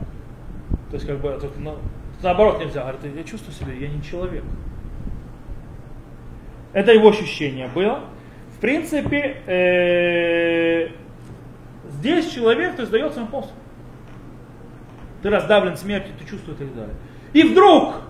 [0.91, 1.77] То есть, как бы, ну,
[2.23, 2.83] наоборот нельзя.
[2.83, 4.45] Говорит, я чувствую себя, я не человек.
[6.73, 8.01] Это его ощущение было.
[8.57, 10.89] В принципе, э,
[11.91, 13.57] здесь человек, то есть дается ему полностью.
[15.23, 16.95] Ты раздавлен смертью, ты чувствуешь и так далее.
[17.33, 18.03] И вдруг,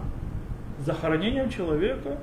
[0.81, 2.19] захоронением человека,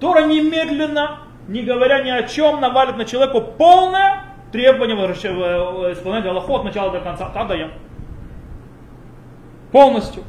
[0.00, 6.54] Тора немедленно, не говоря ни о чем, навалит на человека полное требование э, исполнять Аллаху
[6.56, 7.30] от начала до конца.
[7.30, 7.72] Тадаем.
[9.70, 10.22] Полностью.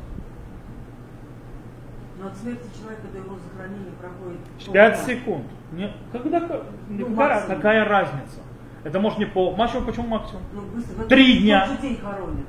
[2.19, 2.63] Но от смерти
[2.93, 4.39] человека до его захоронения проходит...
[4.71, 5.45] 5 секунд.
[5.71, 8.39] Не, когда, ну, какая, какая разница?
[8.83, 9.55] Это может не пол.
[9.55, 10.43] Максимум, почему максимум?
[10.53, 11.67] Ну, быстро, Три дня.
[12.03, 12.45] Хоронят.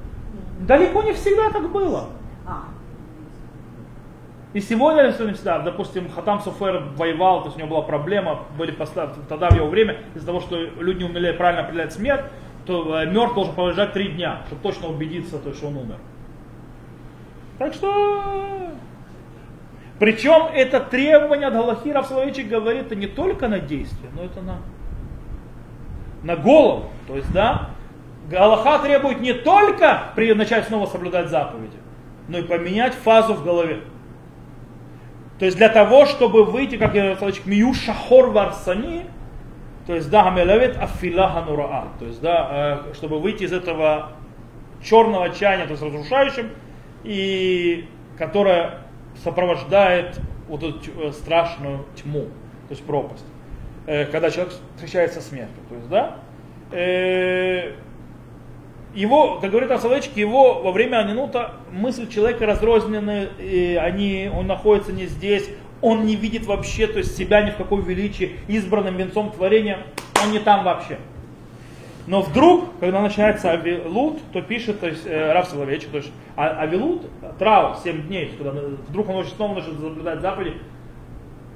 [0.61, 2.09] Далеко не всегда так было.
[2.47, 2.65] А.
[4.53, 8.71] И сегодня, если всегда, допустим, Хатам Суфер воевал, то есть у него была проблема, были
[8.71, 12.25] поставки, тогда в его время, из-за того, что люди не умели правильно определять смерть,
[12.65, 15.97] то э, мертв должен полежать три дня, чтобы точно убедиться, то, что он умер.
[17.59, 18.75] Так что...
[19.99, 24.43] Причем это требование от Галахира в Соловейчик говорит это не только на действие, но это
[24.43, 24.57] на,
[26.23, 26.91] на голову.
[27.07, 27.71] То есть, да,
[28.29, 31.77] Галаха требует не только при начать снова соблюдать заповеди,
[32.29, 33.81] но и поменять фазу в голове.
[35.39, 39.07] То есть для того, чтобы выйти, как я сказал, мию шахор варсани,
[39.87, 44.13] то есть да, хамелевет афила ханураа, то есть да, э, чтобы выйти из этого
[44.83, 46.51] черного чаяния, то есть разрушающим,
[47.03, 47.87] и
[48.17, 48.84] которая
[49.23, 52.23] сопровождает вот эту э, страшную тьму,
[52.69, 53.25] то есть пропасть,
[53.87, 55.57] э, когда человек встречается со смертью.
[55.69, 56.19] То есть, да,
[56.73, 57.73] э,
[58.95, 64.93] его, как говорит Асалечки, его во время Анинута мысль человека разрознены, и они, он находится
[64.93, 65.49] не здесь,
[65.83, 69.79] он не видит вообще, то есть себя ни в какой величии, избранным венцом творения,
[70.25, 70.99] он не там вообще.
[72.07, 76.61] Но вдруг, когда начинается Авилут, то пишет то есть, э, Рав Соловейчик, то есть а,
[76.61, 77.07] Авилут,
[77.39, 80.59] траур, 7 дней, когда вдруг он очень снова начнет соблюдать заповеди,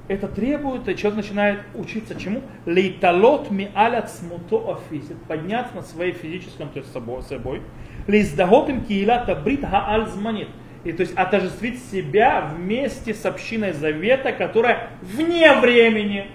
[0.09, 2.41] это требует, и человек начинает учиться чему?
[2.65, 7.61] Лейталот ми алят смуто офисит, подняться над своей физическим, то есть собой, собой.
[8.07, 10.49] Лейздагот им киила табрит гаальзманит.
[10.85, 16.29] И то есть отождествить себя вместе с общиной завета, которая вне времени.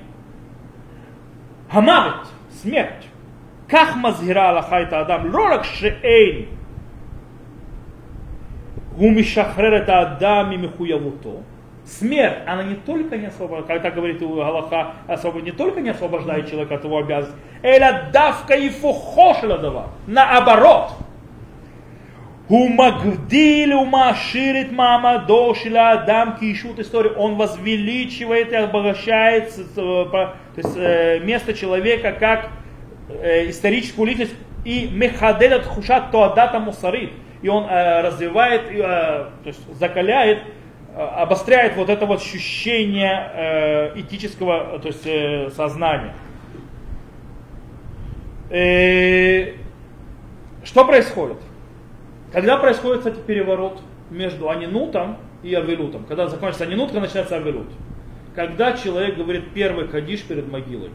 [1.71, 2.27] Хамавит,
[2.61, 3.07] смерть.
[3.72, 6.42] כך מזהירה ההלכה את האדם, לא רק שאין
[8.96, 11.40] הוא משחרר את האדם ממחויבותו,
[11.88, 14.92] смерть, она не только не освобождает, как так говорит Галаха,
[15.42, 20.92] не только не освобождает человека от его обязанностей, эля давка и фухошеладова, наоборот.
[22.48, 27.10] הוא מגדיל ומעשיר את מעמדו של האדם כאישות истории.
[27.16, 32.48] Он возвеличивает и обогащает то есть, место человека как
[33.09, 34.33] э, историческую личность
[34.65, 37.11] и мехаделят хушат тоадата мусарит.
[37.41, 40.39] И он э, развивает, э, то есть закаляет,
[40.95, 46.13] э, обостряет вот это вот ощущение э, этического то есть, э, сознания.
[48.49, 49.53] Э,
[50.63, 51.37] что происходит?
[52.31, 56.05] Когда происходит, кстати, переворот между Анинутом и Авилутом?
[56.05, 57.67] Когда закончится Анинут, когда начинается Авилут?
[58.33, 60.89] Когда человек говорит первый кадиш перед могилой.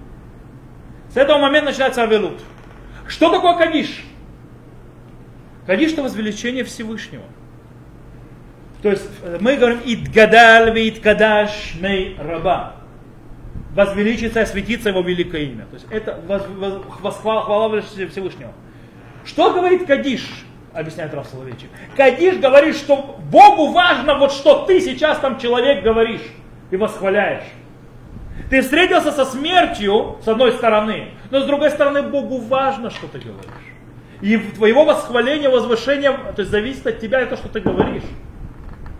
[1.12, 2.40] С этого момента начинается Авелут.
[3.06, 4.04] Что такое Кадиш?
[5.66, 7.24] Кадиш это возвеличение Всевышнего.
[8.82, 12.74] То есть э, мы говорим Идгадаль Идкадаш Мей Раба.
[13.74, 15.66] Возвеличится, осветится его великое имя.
[15.66, 18.52] То есть это хвала Всевышнего.
[19.24, 20.44] Что говорит Кадиш?
[20.72, 21.70] Объясняет Раф Соловейчик.
[21.96, 26.22] Кадиш говорит, что Богу важно вот что ты сейчас там человек говоришь
[26.70, 27.44] и восхваляешь.
[28.50, 33.18] Ты встретился со смертью, с одной стороны, но с другой стороны Богу важно, что ты
[33.18, 33.74] говоришь.
[34.20, 38.02] И твоего восхваления, возвышения, то есть зависит от тебя это, что ты говоришь.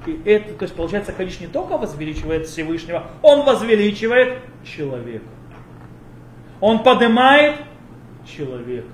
[0.07, 5.25] И это, то есть получается, Кадиш не только возвеличивает Всевышнего, он возвеличивает человека.
[6.61, 7.57] Он поднимает
[8.27, 8.87] человека.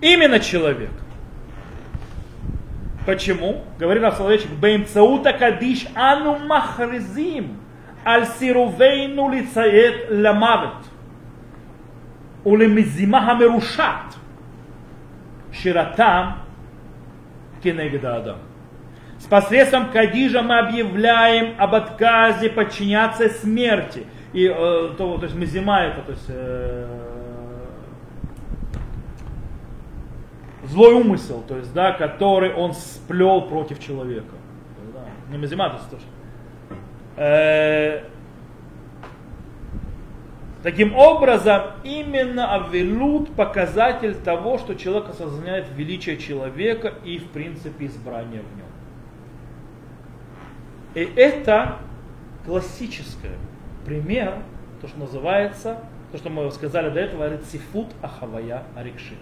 [0.00, 0.90] Именно человек.
[3.06, 3.62] Почему?
[3.78, 7.58] Говорит Рав Соловейчик, «Бэмцаута кадиш ану махризим
[8.04, 10.86] аль сирувейну лицаэт ламавет
[12.44, 14.16] улемизима хамерушат
[15.52, 16.38] ширатам
[17.62, 18.38] кенегда адам».
[19.18, 24.06] С посредством кадижа мы объявляем об отказе подчиняться смерти.
[24.34, 27.03] И, э, то, то есть мы мазима это, то есть э,
[30.68, 34.34] злой умысел, то есть, да, который он сплел против человека.
[35.30, 36.04] Не Мазима, то есть, тоже.
[37.16, 38.04] Э,
[40.64, 48.40] Таким образом, именно Авилут показатель того, что человек осознает величие человека и, в принципе, избрание
[48.40, 48.66] в нем.
[50.94, 51.80] И это
[52.46, 53.32] классический
[53.84, 54.38] пример,
[54.80, 55.80] то, что называется,
[56.12, 59.18] то, что мы сказали до этого, рецифут ахавая арикшит.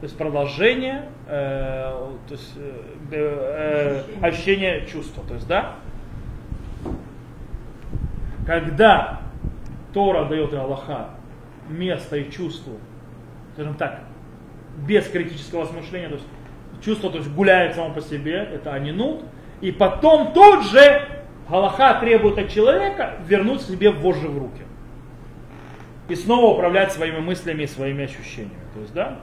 [0.00, 2.82] То есть продолжение, э, то есть, э,
[3.12, 5.24] э, ощущение чувства.
[5.26, 5.76] То есть, да,
[8.46, 9.22] когда
[9.94, 11.10] Тора дает и Аллаха
[11.70, 12.74] место и чувство,
[13.54, 14.00] скажем так,
[14.86, 16.26] без критического осмысления, то есть
[16.84, 19.24] чувство то есть гуляет само по себе, это анинут,
[19.62, 21.08] и потом тут же
[21.48, 24.62] Аллаха требует от человека вернуть себе вожжи в руки.
[26.08, 28.60] И снова управлять своими мыслями и своими ощущениями.
[28.74, 29.18] То есть, да,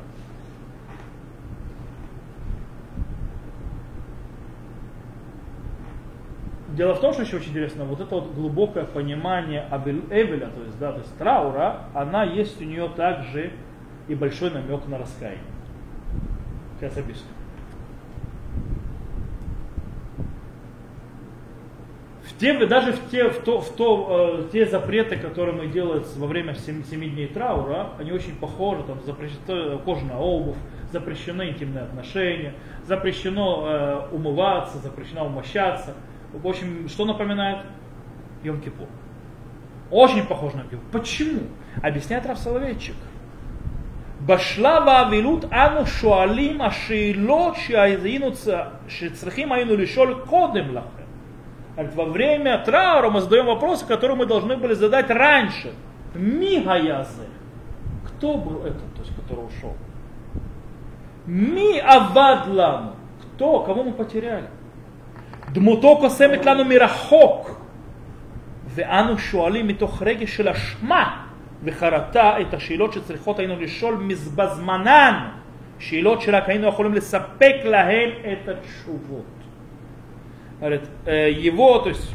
[6.73, 9.67] Дело в том, что еще очень интересно, вот это вот глубокое понимание
[10.09, 13.51] Эвеля, то есть, да, то есть траура, она есть у нее также
[14.07, 15.43] и большой намек на раскаяние.
[16.79, 17.27] Сейчас объясню.
[22.23, 26.03] В те, даже в те, в то, в то, э, те запреты, которые мы делаем
[26.17, 30.57] во время 7, 7 дней траура, они очень похожи, там запрещена кожаная обувь,
[30.91, 32.55] запрещены интимные отношения,
[32.87, 35.93] запрещено э, умываться, запрещено умощаться–
[36.34, 37.60] в общем, что напоминает?
[38.43, 38.88] Йом-Кипур.
[39.91, 40.91] Очень похож на Йом-Кипур.
[40.91, 41.41] Почему?
[41.81, 42.95] Объясняет Рав Соловейчик.
[44.19, 47.57] Башлава авилут ану шуалим ашейлот
[48.88, 51.93] шецрахим айну лишоль кодем лахем.
[51.95, 55.73] Во время траура мы задаем вопросы, которые мы должны были задать раньше.
[56.14, 57.27] Мигаязы.
[58.07, 59.76] Кто был этот, то есть, который ушел?
[61.26, 62.95] Ми авадлам.
[63.22, 63.61] Кто?
[63.61, 64.47] Кого мы потеряли?
[65.52, 67.60] דמותו קוסמת לנו מרחוק,
[68.68, 71.24] ואנו שואלים מתוך רגש של אשמה
[71.64, 75.28] וחרטה את השאלות שצריכות היינו לשאול מזבזמנן,
[75.78, 79.24] שאלות שרק היינו יכולים לספק להם את התשובות.
[80.60, 82.10] Говорит, его, то есть,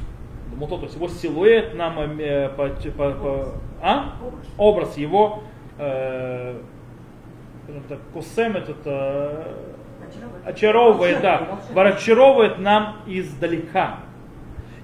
[0.59, 2.67] то есть его силуэт нам, э, по,
[2.97, 4.15] по, по, а?
[4.57, 5.43] образ его,
[5.79, 6.55] э,
[7.87, 9.47] так, косем это
[10.44, 13.98] очаровывает, да, очаровывает нам издалека.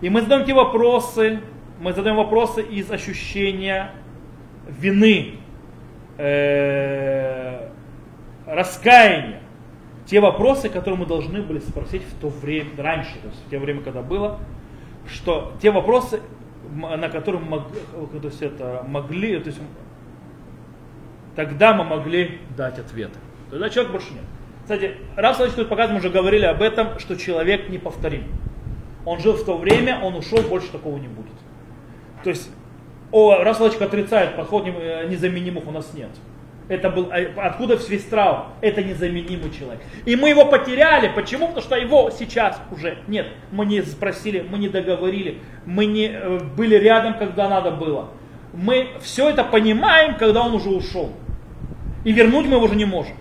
[0.01, 1.41] И мы задаем те вопросы,
[1.81, 3.93] мы задаем вопросы из ощущения
[4.69, 5.37] вины,
[6.19, 7.69] э,
[8.47, 9.41] раскаяния.
[10.07, 13.59] Те вопросы, которые мы должны были спросить в то время, раньше, то есть в то
[13.59, 14.39] время, когда было,
[15.07, 16.21] что те вопросы,
[16.75, 17.61] на которые мы
[18.21, 19.61] то есть это, могли, то есть
[21.37, 23.19] тогда мы могли дать ответы.
[23.51, 24.25] Тогда человек больше нет.
[24.65, 28.25] Кстати, Рав Салович тут показывает, мы уже говорили об этом, что человек неповторим.
[29.05, 31.35] Он жил в то время, он ушел, больше такого не будет.
[32.23, 32.51] То есть,
[33.13, 36.09] о, Рав отрицает, подход э, незаменимых у нас нет.
[36.69, 38.47] Это был, э, откуда весь траур?
[38.63, 39.83] Это незаменимый человек.
[40.07, 41.13] И мы его потеряли.
[41.15, 41.49] Почему?
[41.49, 43.27] Потому что его сейчас уже нет.
[43.53, 48.09] Мы не спросили, мы не договорили, мы не э, были рядом, когда надо было.
[48.55, 51.13] Мы все это понимаем, когда он уже ушел.
[52.05, 53.15] И вернуть мы его уже не можем.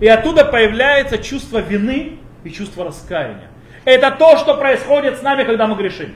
[0.00, 3.48] И оттуда появляется чувство вины и чувство раскаяния.
[3.84, 6.14] Это то, что происходит с нами, когда мы грешим.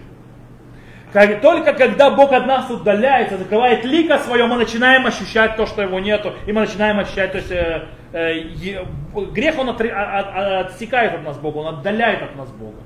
[1.13, 5.83] Как, только когда Бог от нас удаляется, закрывает лика свое, мы начинаем ощущать то, что
[5.83, 8.85] его нету, и мы начинаем ощущать, то есть э, э,
[9.33, 12.79] грех он от, от, от, отсекает от нас Бога, он отдаляет от нас Бога.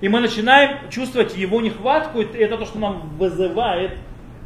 [0.00, 3.98] И мы начинаем чувствовать его нехватку, и это то, что нам вызывает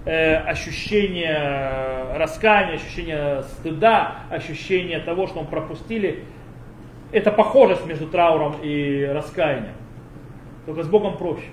[0.05, 6.24] э, ощущение раскаяния, ощущение стыда, ощущение того, что мы пропустили.
[7.12, 9.74] это похожесть между трауром и раскаянием.
[10.66, 11.51] Только с Богом проще.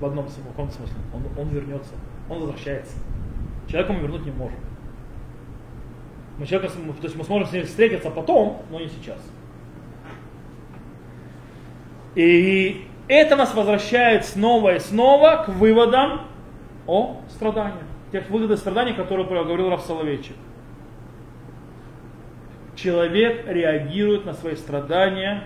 [0.00, 0.96] В одном в каком смысле.
[1.14, 1.92] Он, он вернется,
[2.28, 2.96] он возвращается.
[3.68, 4.58] Человека мы вернуть не можем.
[6.38, 9.18] Мы человека, то есть мы сможем с ним встретиться потом, но не сейчас.
[12.14, 16.27] И это нас возвращает снова и снова к выводам
[16.88, 17.84] о страданиях.
[18.10, 20.34] Тех выводов страданий, которые говорил Раф Соловейчик.
[22.74, 25.44] Человек реагирует на свои страдания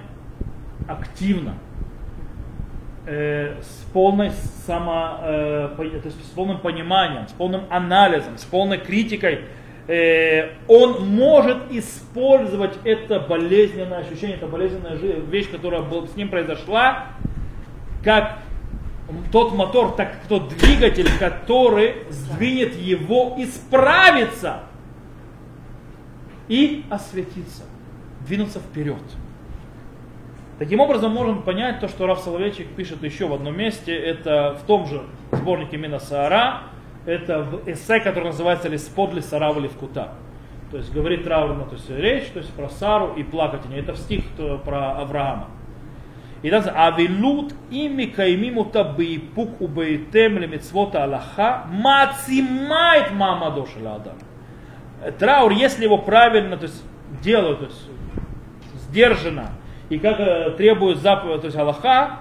[0.86, 1.54] активно,
[3.06, 4.30] э, с, полной
[4.66, 9.40] само, э, то есть с полным пониманием, с полным анализом, с полной критикой
[9.88, 17.06] э, он может использовать это болезненное ощущение, это болезненная вещь, которая с ним произошла,
[18.04, 18.38] как
[19.30, 24.60] тот мотор, так тот двигатель, который сдвинет его исправиться
[26.48, 27.64] и осветиться,
[28.26, 29.02] двинуться вперед.
[30.58, 34.66] Таким образом, можем понять то, что Раф Соловейчик пишет еще в одном месте, это в
[34.66, 35.02] том же
[35.32, 36.62] сборнике Мина Саара,
[37.04, 40.12] это в эссе, который называется «Лиспод ли Сарава Левкута».
[40.70, 43.80] То есть говорит траурно, то есть речь, то есть про Сару и плакать о ней.
[43.80, 44.24] Это в стих
[44.64, 45.48] про Авраама.
[46.42, 54.16] И там авилут ими каймимута бейпук убейтем лемицвота Аллаха мацимает мамадо адам.
[55.18, 56.82] Траур, если его правильно то есть,
[57.22, 57.88] делают, то есть
[58.88, 59.50] сдержанно,
[59.88, 62.20] и как э, требует заповедь, то есть Аллаха,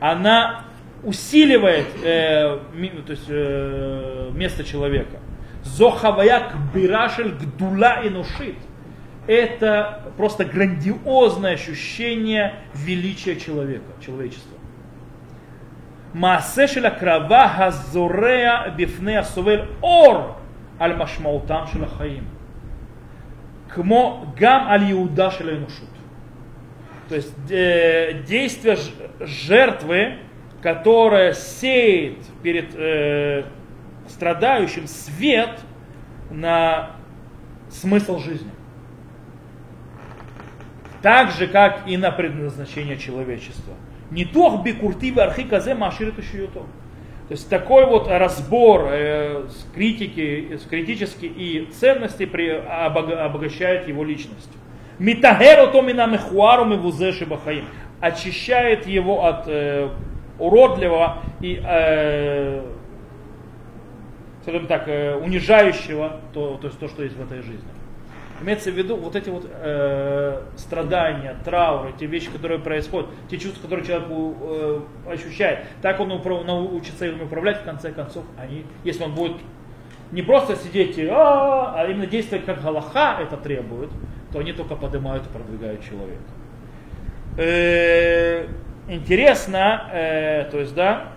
[0.00, 0.64] она
[1.04, 2.58] усиливает э,
[3.06, 5.18] то есть, э, место человека.
[5.62, 8.56] Зохаваяк бирашель гдула и нушит
[9.30, 14.58] это просто грандиозное ощущение величия человека, человечества.
[16.12, 20.36] Маасешеля крава газорея бифне сувель ор
[20.80, 22.26] аль машмаутам шелахаим.
[23.72, 25.88] Кмо гам аль иуда шелайнушут.
[27.08, 28.78] То есть э, действие
[29.20, 30.18] жертвы,
[30.60, 33.44] которая сеет перед э,
[34.08, 35.60] страдающим свет
[36.32, 36.96] на
[37.70, 38.50] смысл жизни.
[41.02, 43.74] Так же, как и на предназначение человечества.
[44.10, 46.64] Не тох бикуртивы архиказе маширит То
[47.30, 54.50] есть такой вот разбор э, с критики, с критически и ценности при, обогащает его личность.
[54.98, 57.64] Митагеру то мина мехуару мивузеши бахаим.
[58.00, 59.88] Очищает его от э,
[60.38, 62.62] уродливого и, э,
[64.42, 67.68] скажем так, э, унижающего то, то, есть то, что есть в этой жизни.
[68.40, 73.62] Имеется в виду вот эти вот э, страдания, трауры, те вещи, которые происходят, те чувства,
[73.62, 79.04] которые человек э, ощущает, так он управ, научится ими управлять, в конце концов, они, если
[79.04, 79.36] он будет
[80.12, 83.90] не просто сидеть и а, а именно действовать как Галаха это требует,
[84.32, 86.22] то они только поднимают и продвигают человека.
[87.36, 88.46] Э,
[88.88, 91.12] интересно, э, то есть, да,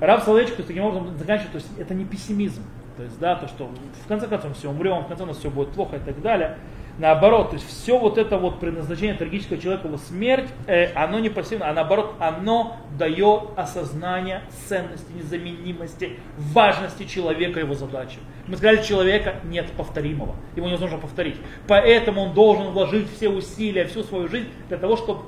[0.00, 2.62] Раб Соловейчик таким образом заканчивает, то есть это не пессимизм,
[2.96, 3.68] то есть, да, то, что
[4.04, 6.58] в конце концов все умрем, в конце концов все будет плохо и так далее.
[6.96, 11.28] Наоборот, то есть все вот это вот предназначение трагического человека, его смерть, э, оно не
[11.28, 18.18] пассивно, а наоборот, оно дает осознание ценности, незаменимости, важности человека, его задачи.
[18.46, 21.36] Мы сказали, человека нет повторимого, его невозможно повторить.
[21.66, 25.22] Поэтому он должен вложить все усилия, всю свою жизнь для того, чтобы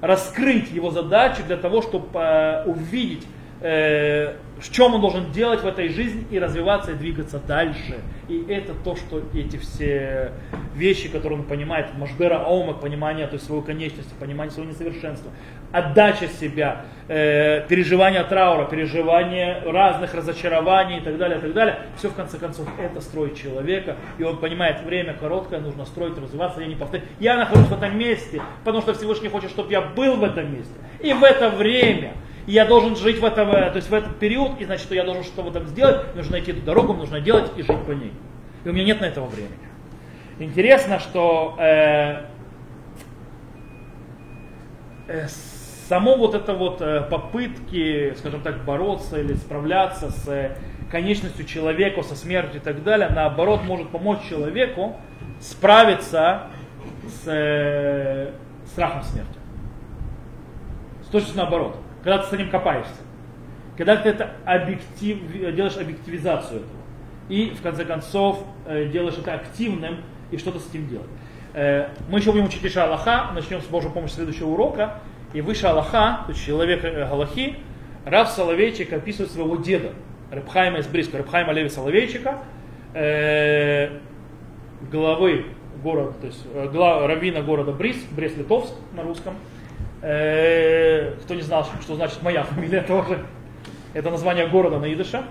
[0.00, 3.26] раскрыть его задачу для того, чтобы э, увидеть,
[3.60, 8.00] э, в чем он должен делать в этой жизни и развиваться и двигаться дальше.
[8.28, 10.32] И это то, что эти все
[10.74, 15.32] вещи, которые он понимает, Машбера Аумак, понимание то есть своей конечности, понимание своего несовершенства,
[15.72, 21.78] отдача себя, э, переживание траура, переживание разных разочарований и так далее, и так далее.
[21.96, 26.60] Все в конце концов это строит человека, и он понимает, время короткое, нужно строить, развиваться,
[26.60, 27.04] я не повторю.
[27.18, 30.74] Я нахожусь в этом месте, потому что Всевышний хочет, чтобы я был в этом месте.
[31.00, 32.12] И в это время
[32.50, 35.24] я должен жить в этом, то есть в этот период, и значит, что я должен
[35.24, 38.12] что-то там сделать, нужно найти эту дорогу, нужно делать и жить по ней.
[38.64, 39.54] И у меня нет на этого времени.
[40.38, 42.24] Интересно, что э,
[45.06, 45.28] э,
[45.88, 50.56] само вот это вот э, попытки, скажем так, бороться или справляться с э,
[50.90, 54.96] конечностью человека, со смертью и так далее, наоборот, может помочь человеку
[55.40, 56.48] справиться
[57.06, 58.32] с э,
[58.66, 59.38] страхом смерти.
[61.04, 61.79] С точно наоборот.
[62.02, 62.92] Когда ты с ним копаешься.
[63.76, 65.18] Когда ты это объектив,
[65.54, 66.80] делаешь объективизацию этого.
[67.28, 69.98] И в конце концов делаешь это активным
[70.30, 71.08] и что-то с этим делать.
[72.08, 75.00] Мы еще будем учить Иша Аллаха, начнем с Божьей помощи следующего урока.
[75.32, 77.56] И выше Аллаха, то есть человек э, Галахи,
[78.04, 79.92] Рав Соловейчик описывает своего деда,
[80.32, 82.38] Рабхайма из Бриска, Рабхайма Леви Соловейчика,
[82.94, 83.90] э,
[84.90, 85.46] главы
[85.84, 89.34] город, то есть э, гла, раввина города Брис, Брест-Литовск на русском.
[90.02, 93.26] Э, кто не знал, что значит моя фамилия тоже.
[93.92, 95.22] Это название города на идыше.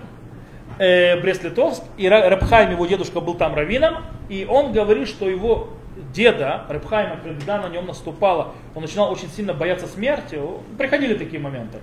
[0.78, 1.82] Э, Брест-Литовск.
[1.96, 4.04] И Рабхайм, его дедушка, был там раввином.
[4.28, 5.70] И он говорит, что его
[6.12, 10.38] деда, Рабхайма, когда на нем наступало, он начинал очень сильно бояться смерти,
[10.78, 11.78] приходили такие моменты,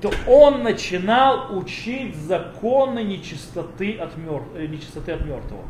[0.00, 5.62] то он начинал учить законы нечистоты от, мертв, э, нечистоты от мертвого.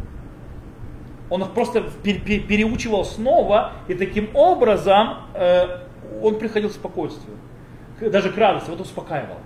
[1.30, 5.16] Он их просто переучивал снова, и таким образом
[6.22, 7.36] он приходил к спокойствию,
[8.00, 9.38] даже к радости, вот успокаивал.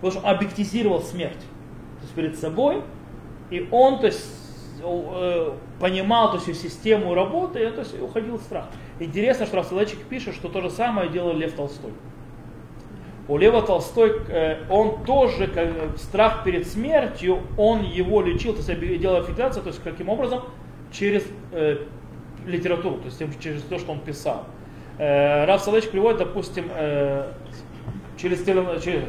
[0.00, 2.82] Потому что объектизировал смерть то есть перед собой,
[3.50, 4.26] и он то есть,
[4.82, 8.66] э, понимал то есть, систему работы, и то есть, уходил в страх.
[8.98, 11.92] Интересно, что Рафсалечик пишет, что то же самое делал Лев Толстой.
[13.28, 19.00] У Лева Толстой, э, он тоже, как, страх перед смертью, он его лечил, то есть
[19.00, 20.42] делал аффилиацию, то есть каким образом?
[20.92, 21.78] Через э,
[22.46, 24.44] литературу, то есть через то, что он писал.
[24.98, 27.32] Э, Раф Салыч приводит, допустим, э,
[28.16, 29.02] через, через, через,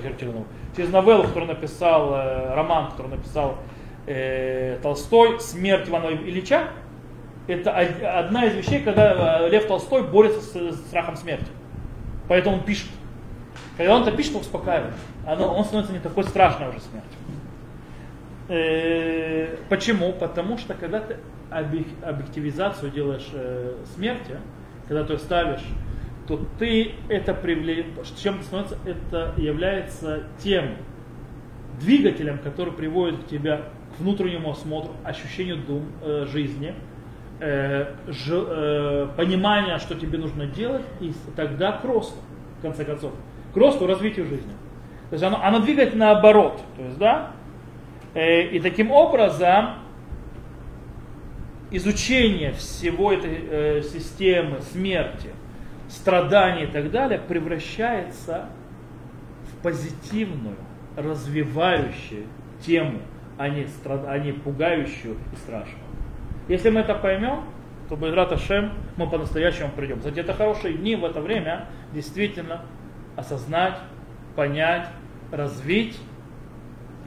[0.75, 3.57] через новеллу, которую написал, э, роман, который написал
[4.05, 6.69] э, Толстой, «Смерть Ивана Ильича»,
[7.47, 11.47] это одна из вещей, когда э, Лев Толстой борется с страхом смерти.
[12.27, 12.89] Поэтому он пишет.
[13.77, 14.93] Когда он это пишет, он успокаивает.
[15.25, 17.11] Оно, он становится не такой страшной уже смертью.
[18.49, 20.11] Э, почему?
[20.11, 21.17] Потому что когда ты
[21.49, 24.37] объективизацию делаешь э, смерти,
[24.87, 25.63] когда ты ставишь,
[26.27, 30.75] то ты это привлекаешь, чем становится, это является тем
[31.79, 33.61] двигателем, который приводит к тебе
[33.95, 36.73] к внутреннему осмотру, ощущению дум, э, жизни,
[37.39, 42.17] э, ж, э, понимания, что тебе нужно делать, и тогда к росту,
[42.59, 43.13] в конце концов,
[43.53, 44.51] к росту, развитию жизни.
[45.09, 46.61] То есть оно, оно двигает наоборот.
[46.75, 47.31] То есть, да?
[48.13, 49.75] Э, и таким образом
[51.71, 55.29] изучение всего этой э, системы смерти,
[55.89, 58.49] страданий и так далее превращается
[59.51, 60.55] в позитивную,
[60.95, 62.25] развивающую
[62.61, 62.99] тему,
[63.37, 64.05] а не, страд...
[64.07, 65.83] а не пугающую и страшную.
[66.47, 67.43] Если мы это поймем,
[67.89, 69.99] то Байрат Ашем мы по-настоящему придем.
[69.99, 72.63] Кстати, это хорошие дни в это время действительно
[73.15, 73.77] осознать,
[74.35, 74.87] понять,
[75.31, 75.97] развить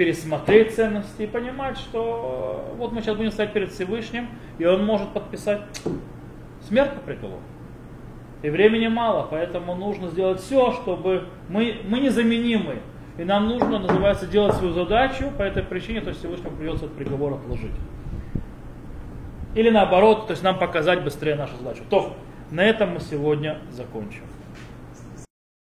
[0.01, 5.11] пересмотреть ценности и понимать, что вот мы сейчас будем стоять перед Всевышним, и он может
[5.11, 5.61] подписать
[6.67, 7.43] смерть по приговору.
[8.41, 12.77] И времени мало, поэтому нужно сделать все, чтобы мы, мы незаменимы.
[13.19, 16.97] И нам нужно, называется, делать свою задачу по этой причине, то есть Всевышнему придется этот
[16.97, 17.77] приговор отложить.
[19.55, 21.83] Или наоборот, то есть нам показать быстрее нашу задачу.
[21.91, 22.17] То,
[22.51, 24.23] на этом мы сегодня закончим.